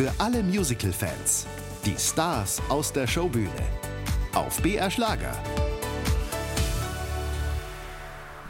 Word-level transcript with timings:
Für 0.00 0.14
alle 0.16 0.42
Musical-Fans. 0.42 1.46
Die 1.84 1.94
Stars 1.98 2.62
aus 2.70 2.90
der 2.90 3.06
Showbühne. 3.06 3.50
Auf 4.32 4.62
BR 4.62 4.90
Schlager. 4.90 5.36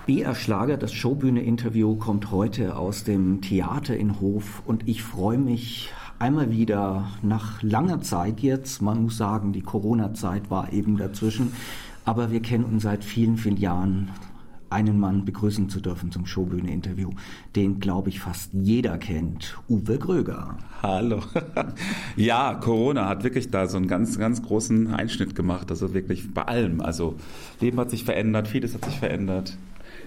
BR 0.06 0.36
Schlager, 0.36 0.76
das 0.76 0.92
Showbühne-Interview 0.92 1.96
kommt 1.96 2.30
heute 2.30 2.76
aus 2.76 3.02
dem 3.02 3.40
Theater 3.40 3.96
in 3.96 4.20
Hof 4.20 4.62
und 4.64 4.86
ich 4.86 5.02
freue 5.02 5.38
mich 5.38 5.90
einmal 6.20 6.52
wieder 6.52 7.10
nach 7.20 7.60
langer 7.64 8.00
Zeit 8.00 8.38
jetzt, 8.38 8.80
man 8.80 9.02
muss 9.02 9.16
sagen, 9.16 9.52
die 9.52 9.62
Corona-Zeit 9.62 10.52
war 10.52 10.72
eben 10.72 10.98
dazwischen, 10.98 11.52
aber 12.04 12.30
wir 12.30 12.42
kennen 12.42 12.62
uns 12.62 12.84
seit 12.84 13.02
vielen, 13.02 13.36
vielen 13.36 13.56
Jahren 13.56 14.12
einen 14.70 14.98
Mann 14.98 15.24
begrüßen 15.24 15.68
zu 15.68 15.80
dürfen 15.80 16.10
zum 16.12 16.26
Showbühne-Interview, 16.26 17.10
den, 17.56 17.80
glaube 17.80 18.08
ich, 18.08 18.20
fast 18.20 18.50
jeder 18.52 18.98
kennt, 18.98 19.58
Uwe 19.68 19.98
Gröger. 19.98 20.56
Hallo. 20.82 21.22
ja, 22.16 22.54
Corona 22.54 23.08
hat 23.08 23.24
wirklich 23.24 23.50
da 23.50 23.66
so 23.66 23.76
einen 23.76 23.88
ganz, 23.88 24.18
ganz 24.18 24.42
großen 24.42 24.94
Einschnitt 24.94 25.34
gemacht, 25.34 25.70
also 25.70 25.92
wirklich 25.92 26.32
bei 26.32 26.42
allem. 26.42 26.80
Also 26.80 27.16
Leben 27.60 27.78
hat 27.78 27.90
sich 27.90 28.04
verändert, 28.04 28.48
vieles 28.48 28.74
hat 28.74 28.84
sich 28.84 28.98
verändert. 28.98 29.56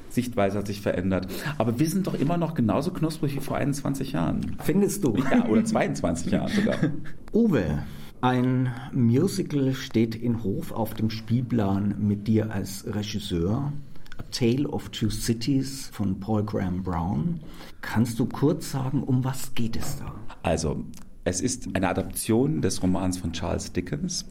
Sichtweise 0.09 0.59
hat 0.59 0.67
sich 0.67 0.81
verändert. 0.81 1.27
Aber 1.57 1.79
wir 1.79 1.89
sind 1.89 2.07
doch 2.07 2.13
immer 2.13 2.37
noch 2.37 2.53
genauso 2.53 2.91
knusprig 2.91 3.35
wie 3.35 3.39
vor 3.39 3.57
21 3.57 4.11
Jahren. 4.13 4.55
Findest 4.63 5.03
du? 5.03 5.15
Ja, 5.17 5.47
oder 5.47 5.65
22 5.65 6.31
Jahren 6.31 6.49
sogar. 6.49 6.77
Uwe, 7.33 7.83
ein 8.21 8.71
Musical 8.93 9.73
steht 9.73 10.15
in 10.15 10.43
Hof 10.43 10.71
auf 10.71 10.93
dem 10.93 11.09
Spielplan 11.09 11.95
mit 11.99 12.27
dir 12.27 12.51
als 12.51 12.85
Regisseur. 12.87 13.73
A 14.17 14.23
Tale 14.31 14.67
of 14.67 14.89
Two 14.89 15.09
Cities 15.09 15.89
von 15.91 16.19
Paul 16.19 16.43
Graham 16.43 16.83
Brown. 16.83 17.39
Kannst 17.81 18.19
du 18.19 18.25
kurz 18.25 18.71
sagen, 18.71 19.03
um 19.03 19.23
was 19.23 19.53
geht 19.55 19.75
es 19.75 19.97
da? 19.97 20.13
Also, 20.43 20.83
es 21.23 21.41
ist 21.41 21.67
eine 21.73 21.87
Adaption 21.87 22.61
des 22.61 22.83
Romans 22.83 23.17
von 23.17 23.33
Charles 23.33 23.71
Dickens. 23.71 24.25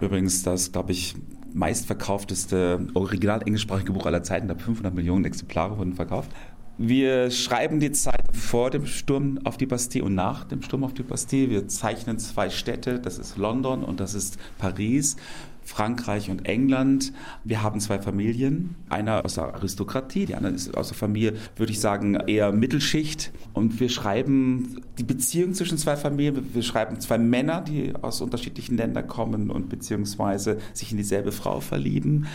Übrigens 0.00 0.42
das, 0.42 0.72
glaube 0.72 0.92
ich, 0.92 1.14
meistverkaufteste 1.54 2.88
original 2.94 3.42
englischsprachige 3.42 3.92
Buch 3.92 4.06
aller 4.06 4.22
Zeiten. 4.22 4.48
Da 4.48 4.54
500 4.54 4.94
Millionen 4.94 5.24
Exemplare 5.24 5.78
wurden 5.78 5.94
verkauft. 5.94 6.30
Wir 6.78 7.30
schreiben 7.30 7.80
die 7.80 7.92
Zeit 7.92 8.34
vor 8.34 8.70
dem 8.70 8.86
Sturm 8.86 9.38
auf 9.44 9.58
die 9.58 9.66
Bastille 9.66 10.04
und 10.04 10.14
nach 10.14 10.44
dem 10.44 10.62
Sturm 10.62 10.84
auf 10.84 10.94
die 10.94 11.02
Bastille. 11.02 11.50
Wir 11.50 11.68
zeichnen 11.68 12.18
zwei 12.18 12.48
Städte, 12.48 12.98
das 12.98 13.18
ist 13.18 13.36
London 13.36 13.84
und 13.84 14.00
das 14.00 14.14
ist 14.14 14.38
Paris. 14.58 15.16
Frankreich 15.64 16.30
und 16.30 16.46
England. 16.46 17.12
Wir 17.44 17.62
haben 17.62 17.80
zwei 17.80 17.98
Familien, 17.98 18.74
einer 18.88 19.24
aus 19.24 19.34
der 19.34 19.54
Aristokratie, 19.54 20.26
die 20.26 20.34
andere 20.34 20.54
ist 20.54 20.76
aus 20.76 20.88
der 20.88 20.96
Familie, 20.96 21.34
würde 21.56 21.72
ich 21.72 21.80
sagen, 21.80 22.14
eher 22.14 22.52
Mittelschicht. 22.52 23.30
Und 23.52 23.80
wir 23.80 23.88
schreiben 23.88 24.80
die 24.98 25.04
Beziehung 25.04 25.54
zwischen 25.54 25.78
zwei 25.78 25.96
Familien. 25.96 26.54
Wir 26.54 26.62
schreiben 26.62 27.00
zwei 27.00 27.18
Männer, 27.18 27.60
die 27.60 27.94
aus 27.94 28.20
unterschiedlichen 28.20 28.76
Ländern 28.76 29.06
kommen 29.06 29.50
und 29.50 29.68
beziehungsweise 29.68 30.58
sich 30.72 30.90
in 30.90 30.98
dieselbe 30.98 31.32
Frau 31.32 31.60
verlieben. 31.60 32.26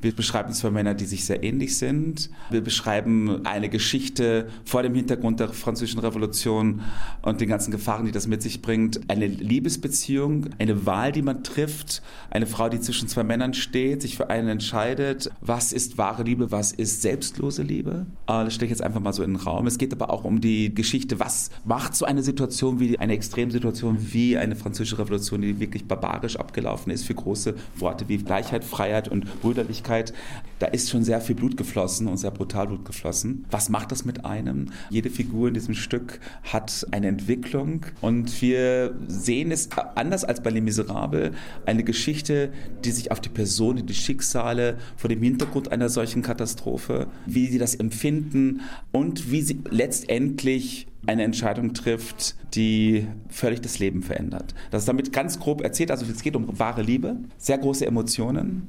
Wir 0.00 0.14
beschreiben 0.14 0.52
zwei 0.52 0.70
Männer, 0.70 0.94
die 0.94 1.04
sich 1.04 1.24
sehr 1.24 1.42
ähnlich 1.42 1.78
sind. 1.78 2.30
Wir 2.50 2.62
beschreiben 2.62 3.46
eine 3.46 3.68
Geschichte 3.68 4.48
vor 4.64 4.82
dem 4.82 4.94
Hintergrund 4.94 5.40
der 5.40 5.48
französischen 5.48 6.00
Revolution 6.00 6.82
und 7.22 7.40
den 7.40 7.48
ganzen 7.48 7.70
Gefahren, 7.70 8.06
die 8.06 8.12
das 8.12 8.26
mit 8.26 8.42
sich 8.42 8.62
bringt. 8.62 9.00
Eine 9.08 9.26
Liebesbeziehung, 9.26 10.46
eine 10.58 10.86
Wahl, 10.86 11.12
die 11.12 11.22
man 11.22 11.44
trifft, 11.44 12.02
eine 12.30 12.46
Frau, 12.46 12.61
Frau, 12.62 12.68
die 12.68 12.78
zwischen 12.78 13.08
zwei 13.08 13.24
Männern 13.24 13.54
steht, 13.54 14.02
sich 14.02 14.16
für 14.16 14.30
einen 14.30 14.46
entscheidet. 14.46 15.32
Was 15.40 15.72
ist 15.72 15.98
wahre 15.98 16.22
Liebe, 16.22 16.52
was 16.52 16.70
ist 16.70 17.02
selbstlose 17.02 17.64
Liebe? 17.64 18.06
Ah, 18.26 18.44
das 18.44 18.54
stelle 18.54 18.66
ich 18.66 18.70
jetzt 18.70 18.84
einfach 18.84 19.00
mal 19.00 19.12
so 19.12 19.24
in 19.24 19.32
den 19.32 19.42
Raum. 19.42 19.66
Es 19.66 19.78
geht 19.78 19.92
aber 19.92 20.10
auch 20.10 20.22
um 20.22 20.40
die 20.40 20.72
Geschichte, 20.72 21.18
was 21.18 21.50
macht 21.64 21.96
so 21.96 22.04
eine 22.04 22.22
Situation 22.22 22.78
wie 22.78 22.96
eine 23.00 23.14
Extremsituation 23.14 24.12
wie 24.12 24.38
eine 24.38 24.54
französische 24.54 25.00
Revolution, 25.00 25.42
die 25.42 25.58
wirklich 25.58 25.86
barbarisch 25.86 26.36
abgelaufen 26.36 26.92
ist, 26.92 27.04
für 27.04 27.14
große 27.14 27.56
Worte 27.78 28.08
wie 28.08 28.18
Gleichheit, 28.18 28.62
Freiheit 28.62 29.08
und 29.08 29.40
Brüderlichkeit. 29.40 30.14
Da 30.60 30.68
ist 30.68 30.88
schon 30.88 31.02
sehr 31.02 31.20
viel 31.20 31.34
Blut 31.34 31.56
geflossen 31.56 32.06
und 32.06 32.18
sehr 32.18 32.30
brutal 32.30 32.68
Blut 32.68 32.84
geflossen. 32.84 33.44
Was 33.50 33.70
macht 33.70 33.90
das 33.90 34.04
mit 34.04 34.24
einem? 34.24 34.66
Jede 34.88 35.10
Figur 35.10 35.48
in 35.48 35.54
diesem 35.54 35.74
Stück 35.74 36.20
hat 36.44 36.86
eine 36.92 37.08
Entwicklung 37.08 37.86
und 38.00 38.40
wir 38.40 38.94
sehen 39.08 39.50
es 39.50 39.68
anders 39.96 40.22
als 40.22 40.40
bei 40.40 40.50
Les 40.50 40.62
Miserables, 40.62 41.32
eine 41.66 41.82
Geschichte, 41.82 42.51
die 42.84 42.90
sich 42.90 43.10
auf 43.10 43.20
die 43.20 43.28
Person, 43.28 43.84
die 43.86 43.94
Schicksale 43.94 44.78
vor 44.96 45.08
dem 45.08 45.22
Hintergrund 45.22 45.72
einer 45.72 45.88
solchen 45.88 46.22
Katastrophe, 46.22 47.08
wie 47.26 47.46
sie 47.46 47.58
das 47.58 47.74
empfinden 47.74 48.60
und 48.92 49.30
wie 49.30 49.42
sie 49.42 49.60
letztendlich 49.70 50.86
eine 51.06 51.24
Entscheidung 51.24 51.74
trifft, 51.74 52.36
die 52.54 53.06
völlig 53.28 53.60
das 53.60 53.78
Leben 53.78 54.02
verändert. 54.02 54.54
Das 54.70 54.82
ist 54.82 54.88
damit 54.88 55.12
ganz 55.12 55.38
grob 55.38 55.62
erzählt. 55.62 55.90
Also 55.90 56.06
es 56.06 56.22
geht 56.22 56.36
um 56.36 56.58
wahre 56.58 56.82
Liebe, 56.82 57.16
sehr 57.38 57.58
große 57.58 57.86
Emotionen, 57.86 58.68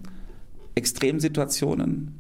Extremsituationen 0.76 2.16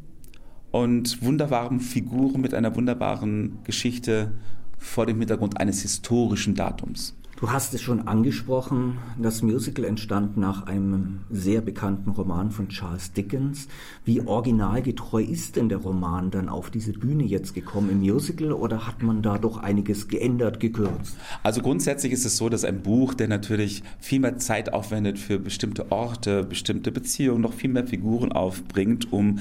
und 0.72 1.24
wunderbaren 1.24 1.80
Figuren 1.80 2.41
mit 2.41 2.53
einer 2.53 2.75
wunderbaren 2.75 3.59
Geschichte 3.63 4.34
vor 4.78 5.06
dem 5.06 5.19
Hintergrund 5.19 5.59
eines 5.59 5.81
historischen 5.81 6.56
Datums. 6.56 7.16
Du 7.44 7.52
hast 7.52 7.74
es 7.74 7.81
schon 7.81 8.08
angesprochen, 8.08 9.00
das 9.22 9.42
Musical 9.42 9.84
entstand 9.84 10.38
nach 10.38 10.66
einem 10.66 11.26
sehr 11.30 11.59
bekannten 11.59 12.12
Roman 12.12 12.52
von 12.52 12.70
Charles 12.70 13.12
Dickens. 13.12 13.68
Wie 14.06 14.22
originalgetreu 14.22 15.22
ist 15.22 15.58
denn 15.58 15.68
der 15.68 15.80
Roman 15.80 16.31
dann 16.31 16.48
auf 16.48 16.70
diese 16.70 16.94
Bühne 16.94 17.26
jetzt 17.26 17.54
gekommen 17.54 17.90
im 17.90 18.00
Musical 18.00 18.54
oder 18.54 18.88
hat 18.88 19.04
man 19.04 19.22
da 19.22 19.38
doch 19.38 19.58
einiges 19.58 20.08
geändert, 20.08 20.62
gekürzt? 20.62 21.18
Also 21.44 21.62
grundsätzlich 21.62 22.14
ist 22.14 22.24
es 22.24 22.38
so, 22.38 22.48
dass 22.48 22.64
ein 22.64 22.81
Buch, 22.81 23.14
der 23.14 23.28
natürlich 23.28 23.84
viel 24.00 24.22
mehr 24.22 24.38
Zeit 24.38 24.72
aufwendet 24.72 25.20
für 25.20 25.38
bestimmte 25.38 25.92
Orte, 25.92 26.46
bestimmte 26.46 26.94
Beziehungen, 26.94 27.42
noch 27.42 27.52
viel 27.52 27.72
mehr 27.72 27.86
Figuren 27.86 28.31
aufbringt, 28.31 29.12
um 29.12 29.40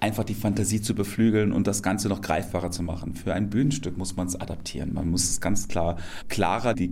einfach 0.00 0.24
die 0.24 0.34
Fantasie 0.34 0.82
zu 0.82 0.94
beflügeln 0.94 1.52
und 1.52 1.66
das 1.66 1.82
Ganze 1.82 2.08
noch 2.08 2.20
greifbarer 2.20 2.70
zu 2.70 2.82
machen. 2.82 3.14
Für 3.14 3.32
ein 3.32 3.48
Bühnenstück 3.48 3.96
muss 3.96 4.16
man 4.16 4.26
es 4.26 4.34
adaptieren. 4.34 4.92
Man 4.92 5.08
muss 5.08 5.30
es 5.30 5.40
ganz 5.40 5.68
klar 5.68 5.96
klarer 6.28 6.74
die 6.74 6.90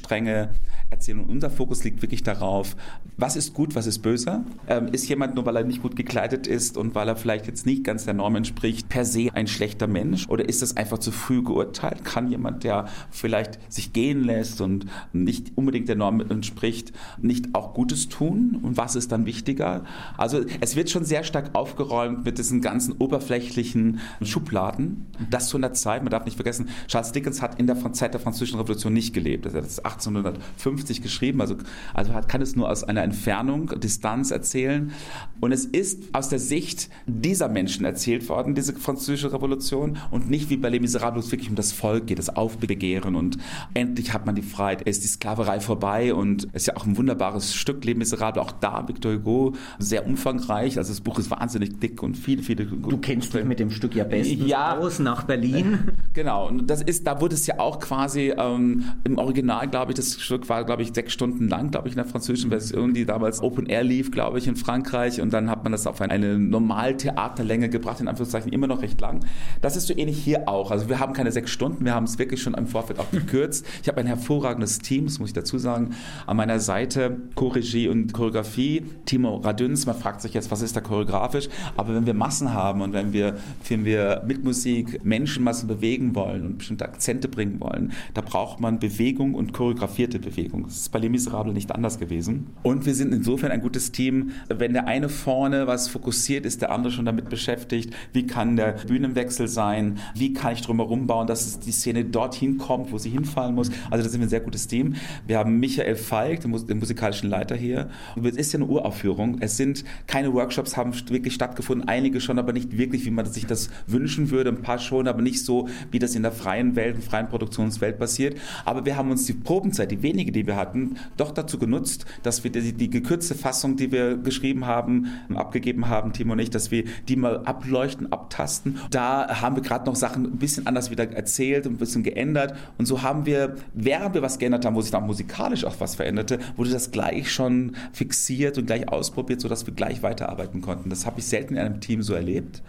Geschichtsstränge 0.00 0.50
erzählen. 0.90 1.20
Und 1.20 1.30
unser 1.30 1.50
Fokus 1.50 1.84
liegt 1.84 2.02
wirklich 2.02 2.22
darauf, 2.22 2.76
was 3.16 3.36
ist 3.36 3.54
gut, 3.54 3.74
was 3.74 3.86
ist 3.86 4.00
böse? 4.00 4.44
Ähm, 4.66 4.88
ist 4.88 5.08
jemand 5.08 5.36
nur, 5.36 5.46
weil 5.46 5.56
er 5.56 5.64
nicht 5.64 5.82
gut 5.82 5.94
gekleidet 5.94 6.46
ist 6.46 6.76
und 6.76 6.94
weil 6.94 7.06
er 7.06 7.16
vielleicht 7.16 7.46
jetzt 7.46 7.64
nicht 7.64 7.84
ganz 7.84 8.04
der 8.04 8.14
Norm 8.14 8.34
entspricht, 8.34 8.88
per 8.88 9.04
se 9.04 9.28
ein 9.32 9.46
schlechter 9.46 9.86
Mensch? 9.86 10.28
Oder 10.28 10.48
ist 10.48 10.62
es 10.62 10.76
einfach 10.76 10.98
zu 10.98 11.12
früh 11.12 11.42
geurteilt? 11.42 12.04
Kann 12.04 12.28
jemand, 12.28 12.64
der 12.64 12.88
vielleicht 13.10 13.58
sich 13.72 13.92
gehen 13.92 14.24
lässt 14.24 14.60
und 14.60 14.86
nicht 15.12 15.52
unbedingt 15.54 15.88
der 15.88 15.96
Norm 15.96 16.20
entspricht, 16.20 16.92
nicht 17.20 17.54
auch 17.54 17.74
Gutes 17.74 18.08
tun? 18.08 18.58
Und 18.60 18.76
was 18.76 18.96
ist 18.96 19.12
dann 19.12 19.26
wichtiger? 19.26 19.84
Also 20.16 20.40
es 20.60 20.74
wird 20.74 20.90
schon 20.90 21.04
sehr 21.04 21.22
stark 21.22 21.50
aufgeräumt 21.52 22.24
mit 22.24 22.38
diesen 22.38 22.60
ganzen 22.60 22.94
oberflächlichen 22.98 24.00
Schubladen. 24.22 25.06
Das 25.30 25.48
zu 25.48 25.56
einer 25.56 25.72
Zeit, 25.72 26.02
man 26.02 26.10
darf 26.10 26.24
nicht 26.24 26.36
vergessen, 26.36 26.68
Charles 26.88 27.12
Dickens 27.12 27.42
hat 27.42 27.60
in 27.60 27.68
der 27.68 27.92
Zeit 27.92 28.12
der 28.12 28.20
Französischen 28.20 28.58
Revolution 28.58 28.92
nicht 28.92 29.14
gelebt. 29.14 29.46
Er 29.46 29.52
hat 29.84 29.92
1850 29.92 31.02
geschrieben, 31.02 31.40
also, 31.40 31.56
also 31.94 32.12
kann 32.26 32.42
es 32.42 32.56
nur 32.56 32.70
aus 32.70 32.84
einer 32.84 33.02
Entfernung, 33.02 33.78
Distanz 33.80 34.30
erzählen. 34.30 34.92
Und 35.40 35.52
es 35.52 35.64
ist 35.64 36.02
aus 36.12 36.28
der 36.28 36.38
Sicht 36.38 36.90
dieser 37.06 37.48
Menschen 37.48 37.84
erzählt 37.84 38.28
worden, 38.28 38.54
diese 38.54 38.74
Französische 38.74 39.32
Revolution, 39.32 39.98
und 40.10 40.30
nicht 40.30 40.50
wie 40.50 40.56
bei 40.56 40.68
Les 40.68 40.80
Miserables 40.80 41.30
wirklich 41.32 41.50
um 41.50 41.56
das 41.56 41.72
Volk 41.72 42.06
geht, 42.06 42.18
das 42.18 42.34
Aufbegehren. 42.34 43.14
Und 43.14 43.38
endlich 43.74 44.12
hat 44.12 44.26
man 44.26 44.34
die 44.34 44.42
Freiheit, 44.42 44.82
ist 44.82 45.04
die 45.04 45.08
Sklaverei 45.08 45.60
vorbei. 45.60 46.14
Und 46.14 46.48
es 46.52 46.62
ist 46.62 46.66
ja 46.66 46.76
auch 46.76 46.86
ein 46.86 46.96
wunderbares 46.96 47.54
Stück, 47.54 47.84
Les 47.84 47.96
Miserables, 47.96 48.42
auch 48.42 48.52
da 48.52 48.86
Victor 48.88 49.12
Hugo, 49.12 49.54
sehr 49.78 50.06
umfangreich, 50.06 50.78
also 50.78 50.90
das 50.92 51.00
Buch 51.00 51.18
ist 51.18 51.30
wahnsinnig 51.30 51.78
dick 51.78 52.02
und 52.02 52.16
viel 52.16 52.30
viele, 52.42 52.42
viele. 52.42 52.64
Du 52.66 52.98
kennst 52.98 53.34
dich 53.34 53.44
mit 53.44 53.60
dem 53.60 53.70
Stück 53.70 53.94
ja 53.94 54.04
bestens 54.04 54.48
ja, 54.48 54.76
aus 54.76 54.98
nach 54.98 55.24
Berlin. 55.24 55.90
Genau, 56.12 56.48
und 56.48 56.68
das 56.68 56.82
ist, 56.82 57.06
da 57.06 57.20
wurde 57.20 57.34
es 57.34 57.46
ja 57.46 57.58
auch 57.58 57.78
quasi 57.78 58.32
ähm, 58.36 58.84
im 59.04 59.18
Original, 59.18 59.68
glaube 59.70 59.92
ich, 59.92 59.96
das 59.96 60.20
Stück 60.20 60.48
war, 60.48 60.64
glaube 60.64 60.82
ich, 60.82 60.92
sechs 60.92 61.12
Stunden 61.12 61.48
lang, 61.48 61.70
glaube 61.70 61.88
ich, 61.88 61.94
in 61.94 61.98
der 61.98 62.06
französischen 62.06 62.50
Version, 62.50 62.94
die 62.94 63.04
damals 63.04 63.40
Open 63.40 63.66
Air 63.66 63.84
lief, 63.84 64.10
glaube 64.10 64.38
ich, 64.38 64.46
in 64.46 64.56
Frankreich. 64.56 65.20
Und 65.20 65.32
dann 65.32 65.50
hat 65.50 65.62
man 65.62 65.72
das 65.72 65.86
auf 65.86 66.00
eine, 66.00 66.12
eine 66.12 66.38
Normaltheaterlänge 66.38 67.68
gebracht, 67.68 68.00
in 68.00 68.08
Anführungszeichen 68.08 68.52
immer 68.52 68.66
noch 68.66 68.82
recht 68.82 69.00
lang. 69.00 69.24
Das 69.60 69.76
ist 69.76 69.86
so 69.86 69.96
ähnlich 69.96 70.18
hier 70.22 70.48
auch. 70.48 70.70
Also 70.70 70.88
wir 70.88 70.98
haben 70.98 71.12
keine 71.12 71.32
sechs 71.32 71.50
Stunden, 71.50 71.84
wir 71.84 71.94
haben 71.94 72.04
es 72.04 72.18
wirklich 72.18 72.42
schon 72.42 72.54
im 72.54 72.66
Vorfeld 72.66 72.98
auch 72.98 73.10
gekürzt. 73.10 73.66
Ich 73.82 73.88
habe 73.88 74.00
ein 74.00 74.06
hervorragendes 74.06 74.78
Team, 74.78 75.06
das 75.06 75.18
muss 75.18 75.30
ich 75.30 75.34
dazu 75.34 75.58
sagen, 75.58 75.94
an 76.26 76.36
meiner 76.36 76.60
Seite, 76.60 77.18
Co-Regie 77.34 77.88
und 77.88 78.12
Choreografie. 78.12 78.84
Timo 79.04 79.36
Radüns, 79.36 79.86
man 79.86 79.96
fragt 79.96 80.20
sich 80.20 80.34
jetzt, 80.34 80.50
was 80.50 80.62
ist 80.62 80.76
da 80.76 80.80
choreografisch? 80.80 81.48
Aber 81.76 81.94
wenn 81.94 82.06
wir 82.06 82.14
Massen 82.14 82.52
haben 82.52 82.80
und 82.82 82.92
wenn 82.92 83.12
wir, 83.12 83.36
wenn 83.68 83.84
wir 83.84 84.22
mit 84.26 84.44
Musik 84.44 85.04
Menschenmassen 85.04 85.68
bewegen 85.68 86.14
wollen 86.14 86.46
und 86.46 86.58
bestimmte 86.58 86.84
Akzente 86.84 87.28
bringen 87.28 87.60
wollen, 87.60 87.92
da 88.14 88.20
braucht 88.20 88.60
man 88.60 88.78
Bewegung 88.78 89.34
und 89.34 89.52
choreografierte 89.60 90.18
Bewegung. 90.18 90.64
Das 90.64 90.76
ist 90.76 90.88
bei 90.88 90.98
Les 90.98 91.10
Miserables 91.10 91.52
nicht 91.52 91.70
anders 91.70 91.98
gewesen. 91.98 92.46
Und 92.62 92.86
wir 92.86 92.94
sind 92.94 93.12
insofern 93.12 93.50
ein 93.50 93.60
gutes 93.60 93.92
Team. 93.92 94.30
Wenn 94.48 94.72
der 94.72 94.86
eine 94.86 95.10
vorne 95.10 95.66
was 95.66 95.86
fokussiert, 95.86 96.46
ist 96.46 96.62
der 96.62 96.70
andere 96.70 96.90
schon 96.90 97.04
damit 97.04 97.28
beschäftigt. 97.28 97.94
Wie 98.14 98.26
kann 98.26 98.56
der 98.56 98.72
Bühnenwechsel 98.72 99.48
sein? 99.48 99.98
Wie 100.14 100.32
kann 100.32 100.54
ich 100.54 100.62
drumherum 100.62 101.06
bauen, 101.06 101.26
dass 101.26 101.60
die 101.60 101.72
Szene 101.72 102.06
dorthin 102.06 102.56
kommt, 102.56 102.90
wo 102.90 102.96
sie 102.96 103.10
hinfallen 103.10 103.54
muss? 103.54 103.70
Also 103.90 104.02
da 104.02 104.08
sind 104.08 104.20
wir 104.20 104.28
ein 104.28 104.30
sehr 104.30 104.40
gutes 104.40 104.66
Team. 104.66 104.94
Wir 105.26 105.36
haben 105.36 105.60
Michael 105.60 105.96
Falk, 105.96 106.40
den, 106.40 106.78
musikalischen 106.78 107.28
Leiter 107.28 107.54
hier. 107.54 107.90
Es 108.16 108.36
ist 108.36 108.54
ja 108.54 108.60
eine 108.60 108.66
Uraufführung. 108.66 109.40
Es 109.40 109.58
sind 109.58 109.84
keine 110.06 110.32
Workshops 110.32 110.78
haben 110.78 110.94
wirklich 111.10 111.34
stattgefunden. 111.34 111.86
Einige 111.86 112.22
schon, 112.22 112.38
aber 112.38 112.54
nicht 112.54 112.78
wirklich, 112.78 113.04
wie 113.04 113.10
man 113.10 113.26
sich 113.26 113.44
das 113.44 113.68
wünschen 113.86 114.30
würde. 114.30 114.48
Ein 114.48 114.62
paar 114.62 114.78
schon, 114.78 115.06
aber 115.06 115.20
nicht 115.20 115.44
so, 115.44 115.68
wie 115.90 115.98
das 115.98 116.14
in 116.14 116.22
der 116.22 116.32
freien 116.32 116.76
Welt, 116.76 116.96
in 116.96 117.02
freien 117.02 117.28
Produktionswelt 117.28 117.98
passiert. 117.98 118.38
Aber 118.64 118.86
wir 118.86 118.96
haben 118.96 119.10
uns 119.10 119.26
die 119.26 119.34
Probenzeit, 119.50 119.90
die 119.90 120.00
wenige, 120.04 120.30
die 120.30 120.46
wir 120.46 120.54
hatten, 120.54 120.94
doch 121.16 121.32
dazu 121.32 121.58
genutzt, 121.58 122.06
dass 122.22 122.44
wir 122.44 122.52
die, 122.52 122.72
die 122.72 122.88
gekürzte 122.88 123.34
Fassung, 123.34 123.74
die 123.74 123.90
wir 123.90 124.16
geschrieben 124.16 124.64
haben, 124.64 125.08
abgegeben 125.34 125.88
haben, 125.88 126.12
Timo 126.12 126.34
und 126.34 126.38
ich, 126.38 126.50
dass 126.50 126.70
wir 126.70 126.84
die 127.08 127.16
mal 127.16 127.44
ableuchten, 127.46 128.12
abtasten. 128.12 128.78
Da 128.92 129.40
haben 129.40 129.56
wir 129.56 129.62
gerade 129.64 129.86
noch 129.86 129.96
Sachen 129.96 130.24
ein 130.24 130.38
bisschen 130.38 130.68
anders 130.68 130.92
wieder 130.92 131.10
erzählt, 131.10 131.66
ein 131.66 131.78
bisschen 131.78 132.04
geändert. 132.04 132.54
Und 132.78 132.86
so 132.86 133.02
haben 133.02 133.26
wir, 133.26 133.56
während 133.74 134.14
wir 134.14 134.22
was 134.22 134.38
geändert 134.38 134.64
haben, 134.64 134.76
wo 134.76 134.82
sich 134.82 134.92
dann 134.92 135.04
musikalisch 135.04 135.64
auch 135.64 135.80
was 135.80 135.96
veränderte, 135.96 136.38
wurde 136.54 136.70
das 136.70 136.92
gleich 136.92 137.32
schon 137.32 137.74
fixiert 137.92 138.56
und 138.56 138.66
gleich 138.66 138.88
ausprobiert, 138.88 139.40
sodass 139.40 139.66
wir 139.66 139.74
gleich 139.74 140.04
weiterarbeiten 140.04 140.60
konnten. 140.60 140.90
Das 140.90 141.06
habe 141.06 141.18
ich 141.18 141.26
selten 141.26 141.54
in 141.54 141.60
einem 141.60 141.80
Team 141.80 142.02
so 142.04 142.14
erlebt. 142.14 142.62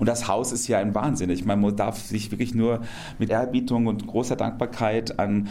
Und 0.00 0.06
das 0.06 0.28
Haus 0.28 0.50
ist 0.50 0.66
ja 0.66 0.78
ein 0.78 0.94
Wahnsinn. 0.94 1.28
Ich 1.28 1.44
meine, 1.44 1.60
man 1.60 1.76
darf 1.76 1.98
sich 1.98 2.30
wirklich 2.30 2.54
nur 2.54 2.80
mit 3.18 3.28
Ehrerbietung 3.28 3.86
und 3.86 4.06
großer 4.06 4.34
Dankbarkeit 4.34 5.18
an 5.18 5.50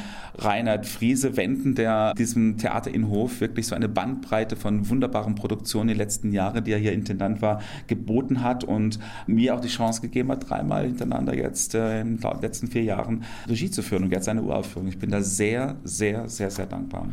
Reinhard 0.70 0.86
Friese 0.86 1.36
wenden, 1.36 1.76
der 1.76 2.14
diesem 2.14 2.58
Theater 2.58 2.94
in 2.94 3.10
Hof 3.10 3.42
wirklich 3.42 3.68
so 3.68 3.76
eine 3.76 3.90
Bandbreite 3.90 4.56
von 4.56 4.90
wunderbaren 4.90 5.36
Produktionen 5.36 5.90
den 5.90 5.98
letzten 5.98 6.32
Jahren, 6.32 6.64
die 6.64 6.72
er 6.72 6.78
hier 6.78 6.94
Intendant 6.94 7.42
war, 7.42 7.62
geboten 7.88 8.44
hat 8.44 8.64
und 8.64 9.00
mir 9.28 9.56
auch 9.56 9.62
die 9.62 9.68
Chance 9.68 10.02
gegeben 10.02 10.30
hat, 10.32 10.50
dreimal 10.50 10.86
hintereinander 10.86 11.36
jetzt 11.36 11.76
äh, 11.76 12.02
in 12.02 12.18
den 12.18 12.42
letzten 12.42 12.68
vier 12.68 12.84
Jahren 12.84 13.24
Regie 13.48 13.72
zu 13.72 13.82
führen 13.82 14.04
und 14.04 14.12
jetzt 14.12 14.30
eine 14.30 14.44
Uraufführung. 14.44 14.88
Ich 14.88 15.00
bin 15.00 15.10
da 15.10 15.22
sehr, 15.22 15.78
sehr, 15.84 16.30
sehr, 16.30 16.52
sehr 16.52 16.66
dankbar. 16.66 17.08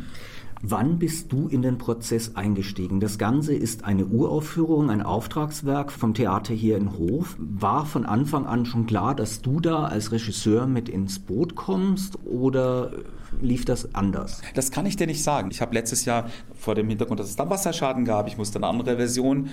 Wann 0.61 0.97
bist 0.97 1.31
du 1.31 1.47
in 1.47 1.61
den 1.61 1.77
Prozess 1.77 2.35
eingestiegen? 2.35 2.99
Das 2.99 3.19
Ganze 3.19 3.53
ist 3.53 3.83
eine 3.83 4.07
Uraufführung, 4.07 4.89
ein 4.89 5.03
Auftragswerk 5.03 5.91
vom 5.91 6.15
Theater 6.15 6.53
hier 6.55 6.77
in 6.77 6.97
Hof. 6.97 7.35
War 7.37 7.85
von 7.85 8.07
Anfang 8.07 8.47
an 8.47 8.65
schon 8.65 8.87
klar, 8.87 9.13
dass 9.13 9.43
du 9.43 9.59
da 9.59 9.83
als 9.83 10.11
Regisseur 10.11 10.65
mit 10.65 10.89
ins 10.89 11.19
Boot 11.19 11.53
kommst 11.53 12.17
oder 12.25 12.91
lief 13.41 13.65
das 13.65 13.93
anders? 13.95 14.41
Das 14.55 14.71
kann 14.71 14.85
ich 14.85 14.95
dir 14.95 15.07
nicht 15.07 15.23
sagen. 15.23 15.49
Ich 15.51 15.61
habe 15.61 15.73
letztes 15.73 16.05
Jahr 16.05 16.29
vor 16.55 16.75
dem 16.75 16.89
Hintergrund, 16.89 17.19
dass 17.19 17.29
es 17.29 17.35
da 17.35 17.49
Wasserschaden 17.49 18.05
gab, 18.05 18.27
ich 18.27 18.37
musste 18.37 18.59
eine 18.59 18.67
andere 18.67 18.97
Version. 18.97 19.49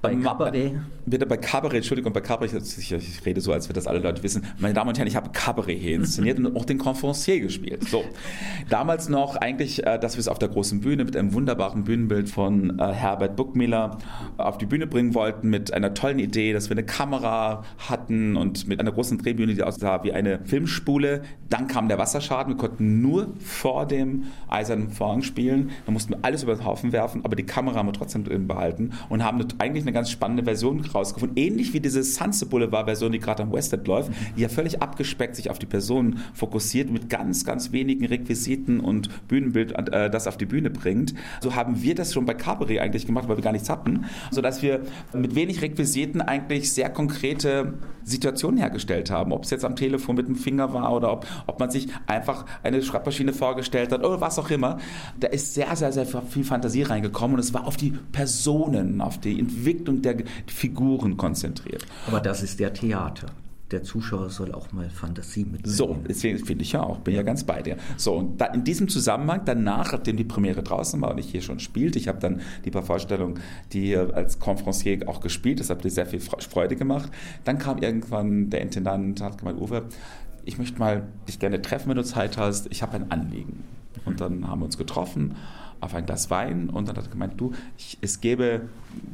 Bei 0.00 0.14
Cabaret? 0.14 0.74
Bitte 1.06 1.26
bei 1.26 1.36
Cabaret, 1.36 1.76
Entschuldigung, 1.76 2.12
bei 2.12 2.20
Cabaret, 2.20 2.52
ich, 2.52 2.92
ich, 2.92 3.26
rede 3.26 3.40
so, 3.40 3.52
als 3.52 3.68
wir 3.68 3.74
das 3.74 3.86
alle 3.86 3.98
Leute 3.98 4.22
wissen. 4.22 4.44
Meine 4.58 4.74
Damen 4.74 4.88
und 4.88 4.98
Herren, 4.98 5.08
ich 5.08 5.16
habe 5.16 5.30
Cabaret 5.30 5.78
hier 5.78 5.96
inszeniert 5.96 6.38
und 6.38 6.56
auch 6.56 6.64
den 6.64 6.78
Conferencier 6.78 7.40
gespielt. 7.40 7.88
So. 7.88 8.04
Damals 8.68 9.08
noch 9.08 9.36
eigentlich, 9.36 9.86
äh, 9.86 9.98
dass 9.98 10.14
wir 10.14 10.20
es 10.20 10.28
auf 10.28 10.38
der 10.38 10.48
großen 10.48 10.80
Bühne 10.80 11.04
mit 11.04 11.16
einem 11.16 11.32
wunderbaren 11.32 11.84
Bühnenbild 11.84 12.28
von 12.28 12.78
äh, 12.78 12.92
Herbert 12.92 13.36
Buckmiller 13.36 13.98
auf 14.36 14.58
die 14.58 14.66
Bühne 14.66 14.86
bringen 14.86 15.14
wollten, 15.14 15.50
mit 15.50 15.72
einer 15.72 15.94
tollen 15.94 16.18
Idee, 16.18 16.52
dass 16.52 16.68
wir 16.68 16.74
eine 16.76 16.86
Kamera 16.86 17.64
hatten 17.78 18.36
und 18.36 18.66
mit 18.68 18.80
einer 18.80 18.92
großen 18.92 19.18
Drehbühne, 19.18 19.54
die 19.54 19.62
aussah 19.62 20.02
wie 20.02 20.12
eine 20.12 20.40
Filmspule. 20.44 21.22
Dann 21.48 21.68
kam 21.68 21.88
der 21.88 21.98
Wasserschaden, 21.98 22.54
wir 22.54 22.58
konnten 22.58 23.00
nur 23.00 23.13
vor 23.38 23.86
dem 23.86 24.24
Eisernen 24.48 24.90
Vorhang 24.90 25.22
spielen. 25.22 25.70
Da 25.86 25.92
mussten 25.92 26.14
wir 26.14 26.18
alles 26.22 26.42
über 26.42 26.54
den 26.54 26.64
Haufen 26.64 26.92
werfen, 26.92 27.24
aber 27.24 27.36
die 27.36 27.44
Kamera 27.44 27.76
haben 27.76 27.88
wir 27.88 27.92
trotzdem 27.92 28.24
drin 28.24 28.46
behalten 28.46 28.92
und 29.08 29.24
haben 29.24 29.44
eigentlich 29.58 29.84
eine 29.84 29.92
ganz 29.92 30.10
spannende 30.10 30.44
Version 30.44 30.80
rausgefunden. 30.80 31.36
Ähnlich 31.36 31.72
wie 31.72 31.80
diese 31.80 32.02
Sunset 32.02 32.50
Boulevard-Version, 32.50 33.12
die 33.12 33.18
gerade 33.18 33.42
am 33.42 33.52
West 33.52 33.72
End 33.72 33.86
läuft, 33.86 34.12
die 34.36 34.42
ja 34.42 34.48
völlig 34.48 34.82
abgespeckt 34.82 35.36
sich 35.36 35.50
auf 35.50 35.58
die 35.58 35.66
Person 35.66 36.18
fokussiert, 36.32 36.90
mit 36.90 37.10
ganz, 37.10 37.44
ganz 37.44 37.72
wenigen 37.72 38.06
Requisiten 38.06 38.80
und 38.80 39.08
Bühnenbild, 39.28 39.72
äh, 39.72 40.10
das 40.10 40.26
auf 40.26 40.36
die 40.36 40.46
Bühne 40.46 40.70
bringt. 40.70 41.14
So 41.40 41.54
haben 41.54 41.82
wir 41.82 41.94
das 41.94 42.12
schon 42.12 42.24
bei 42.24 42.34
Cabaret 42.34 42.80
eigentlich 42.80 43.06
gemacht, 43.06 43.28
weil 43.28 43.36
wir 43.36 43.44
gar 43.44 43.52
nichts 43.52 43.70
hatten, 43.70 44.04
sodass 44.30 44.62
wir 44.62 44.80
mit 45.12 45.34
wenig 45.34 45.62
Requisiten 45.62 46.20
eigentlich 46.20 46.72
sehr 46.72 46.90
konkrete 46.90 47.74
Situationen 48.04 48.58
hergestellt 48.58 49.10
haben. 49.10 49.32
Ob 49.32 49.44
es 49.44 49.50
jetzt 49.50 49.64
am 49.64 49.76
Telefon 49.76 50.16
mit 50.16 50.28
dem 50.28 50.36
Finger 50.36 50.72
war 50.72 50.92
oder 50.92 51.12
ob, 51.12 51.26
ob 51.46 51.58
man 51.58 51.70
sich 51.70 51.88
einfach 52.06 52.44
eine 52.62 52.82
Schreibmaschine 53.04 53.32
vorgestellt 53.32 53.92
hat 53.92 54.04
oder 54.04 54.20
was 54.20 54.38
auch 54.38 54.50
immer. 54.50 54.78
Da 55.20 55.28
ist 55.28 55.54
sehr, 55.54 55.74
sehr, 55.76 55.92
sehr 55.92 56.06
viel 56.06 56.44
Fantasie 56.44 56.82
reingekommen 56.82 57.34
und 57.34 57.40
es 57.40 57.52
war 57.52 57.66
auf 57.66 57.76
die 57.76 57.92
Personen, 58.12 59.00
auf 59.00 59.18
die 59.20 59.38
Entwicklung 59.38 60.02
der 60.02 60.16
Figuren 60.46 61.16
konzentriert. 61.16 61.84
Aber 62.06 62.20
das 62.20 62.42
ist 62.42 62.60
der 62.60 62.72
Theater 62.72 63.26
der 63.70 63.82
Zuschauer 63.82 64.30
soll 64.30 64.52
auch 64.52 64.70
mal 64.72 64.88
Fantasie 64.88 65.44
mitnehmen. 65.44 65.64
So, 65.64 65.96
deswegen 66.06 66.38
finde 66.44 66.62
ich 66.62 66.72
ja 66.72 66.82
auch, 66.82 66.98
bin 66.98 67.14
ja 67.14 67.22
ganz 67.22 67.42
bei 67.42 67.60
dir. 67.60 67.76
So, 67.96 68.14
und 68.14 68.40
da, 68.40 68.46
in 68.46 68.62
diesem 68.62 68.88
Zusammenhang, 68.88 69.40
danach, 69.46 69.90
nachdem 69.90 70.16
die 70.16 70.24
Premiere 70.24 70.62
draußen 70.62 71.00
war 71.00 71.10
und 71.10 71.18
ich 71.18 71.30
hier 71.30 71.40
schon 71.40 71.58
spielte, 71.58 71.98
ich 71.98 72.06
habe 72.06 72.20
dann 72.20 72.40
die 72.64 72.70
paar 72.70 72.84
Vorstellungen, 72.84 73.40
die 73.72 73.86
hier 73.86 74.14
als 74.14 74.38
Conferencier 74.38 75.08
auch 75.08 75.20
gespielt, 75.20 75.58
das 75.58 75.70
hat 75.70 75.82
mir 75.82 75.90
sehr 75.90 76.06
viel 76.06 76.20
Freude 76.20 76.76
gemacht. 76.76 77.10
Dann 77.44 77.58
kam 77.58 77.78
irgendwann 77.78 78.50
der 78.50 78.60
Intendant, 78.60 79.20
hat 79.22 79.38
gemeint, 79.38 79.60
Uwe, 79.60 79.84
ich 80.44 80.58
möchte 80.58 80.78
mal 80.78 81.06
dich 81.28 81.38
gerne 81.38 81.62
treffen, 81.62 81.88
wenn 81.88 81.96
du 81.96 82.04
Zeit 82.04 82.38
hast, 82.38 82.66
ich 82.70 82.82
habe 82.82 82.94
ein 82.94 83.10
Anliegen. 83.10 83.64
Und 84.04 84.20
dann 84.20 84.46
haben 84.48 84.60
wir 84.60 84.66
uns 84.66 84.78
getroffen 84.78 85.36
auf 85.80 85.94
ein 85.94 86.06
Glas 86.06 86.30
Wein 86.30 86.70
und 86.70 86.88
dann 86.88 86.96
hat 86.96 87.04
er 87.04 87.10
gemeint, 87.10 87.34
du, 87.36 87.52
ich, 87.76 87.98
es 88.00 88.20
gäbe 88.20 88.62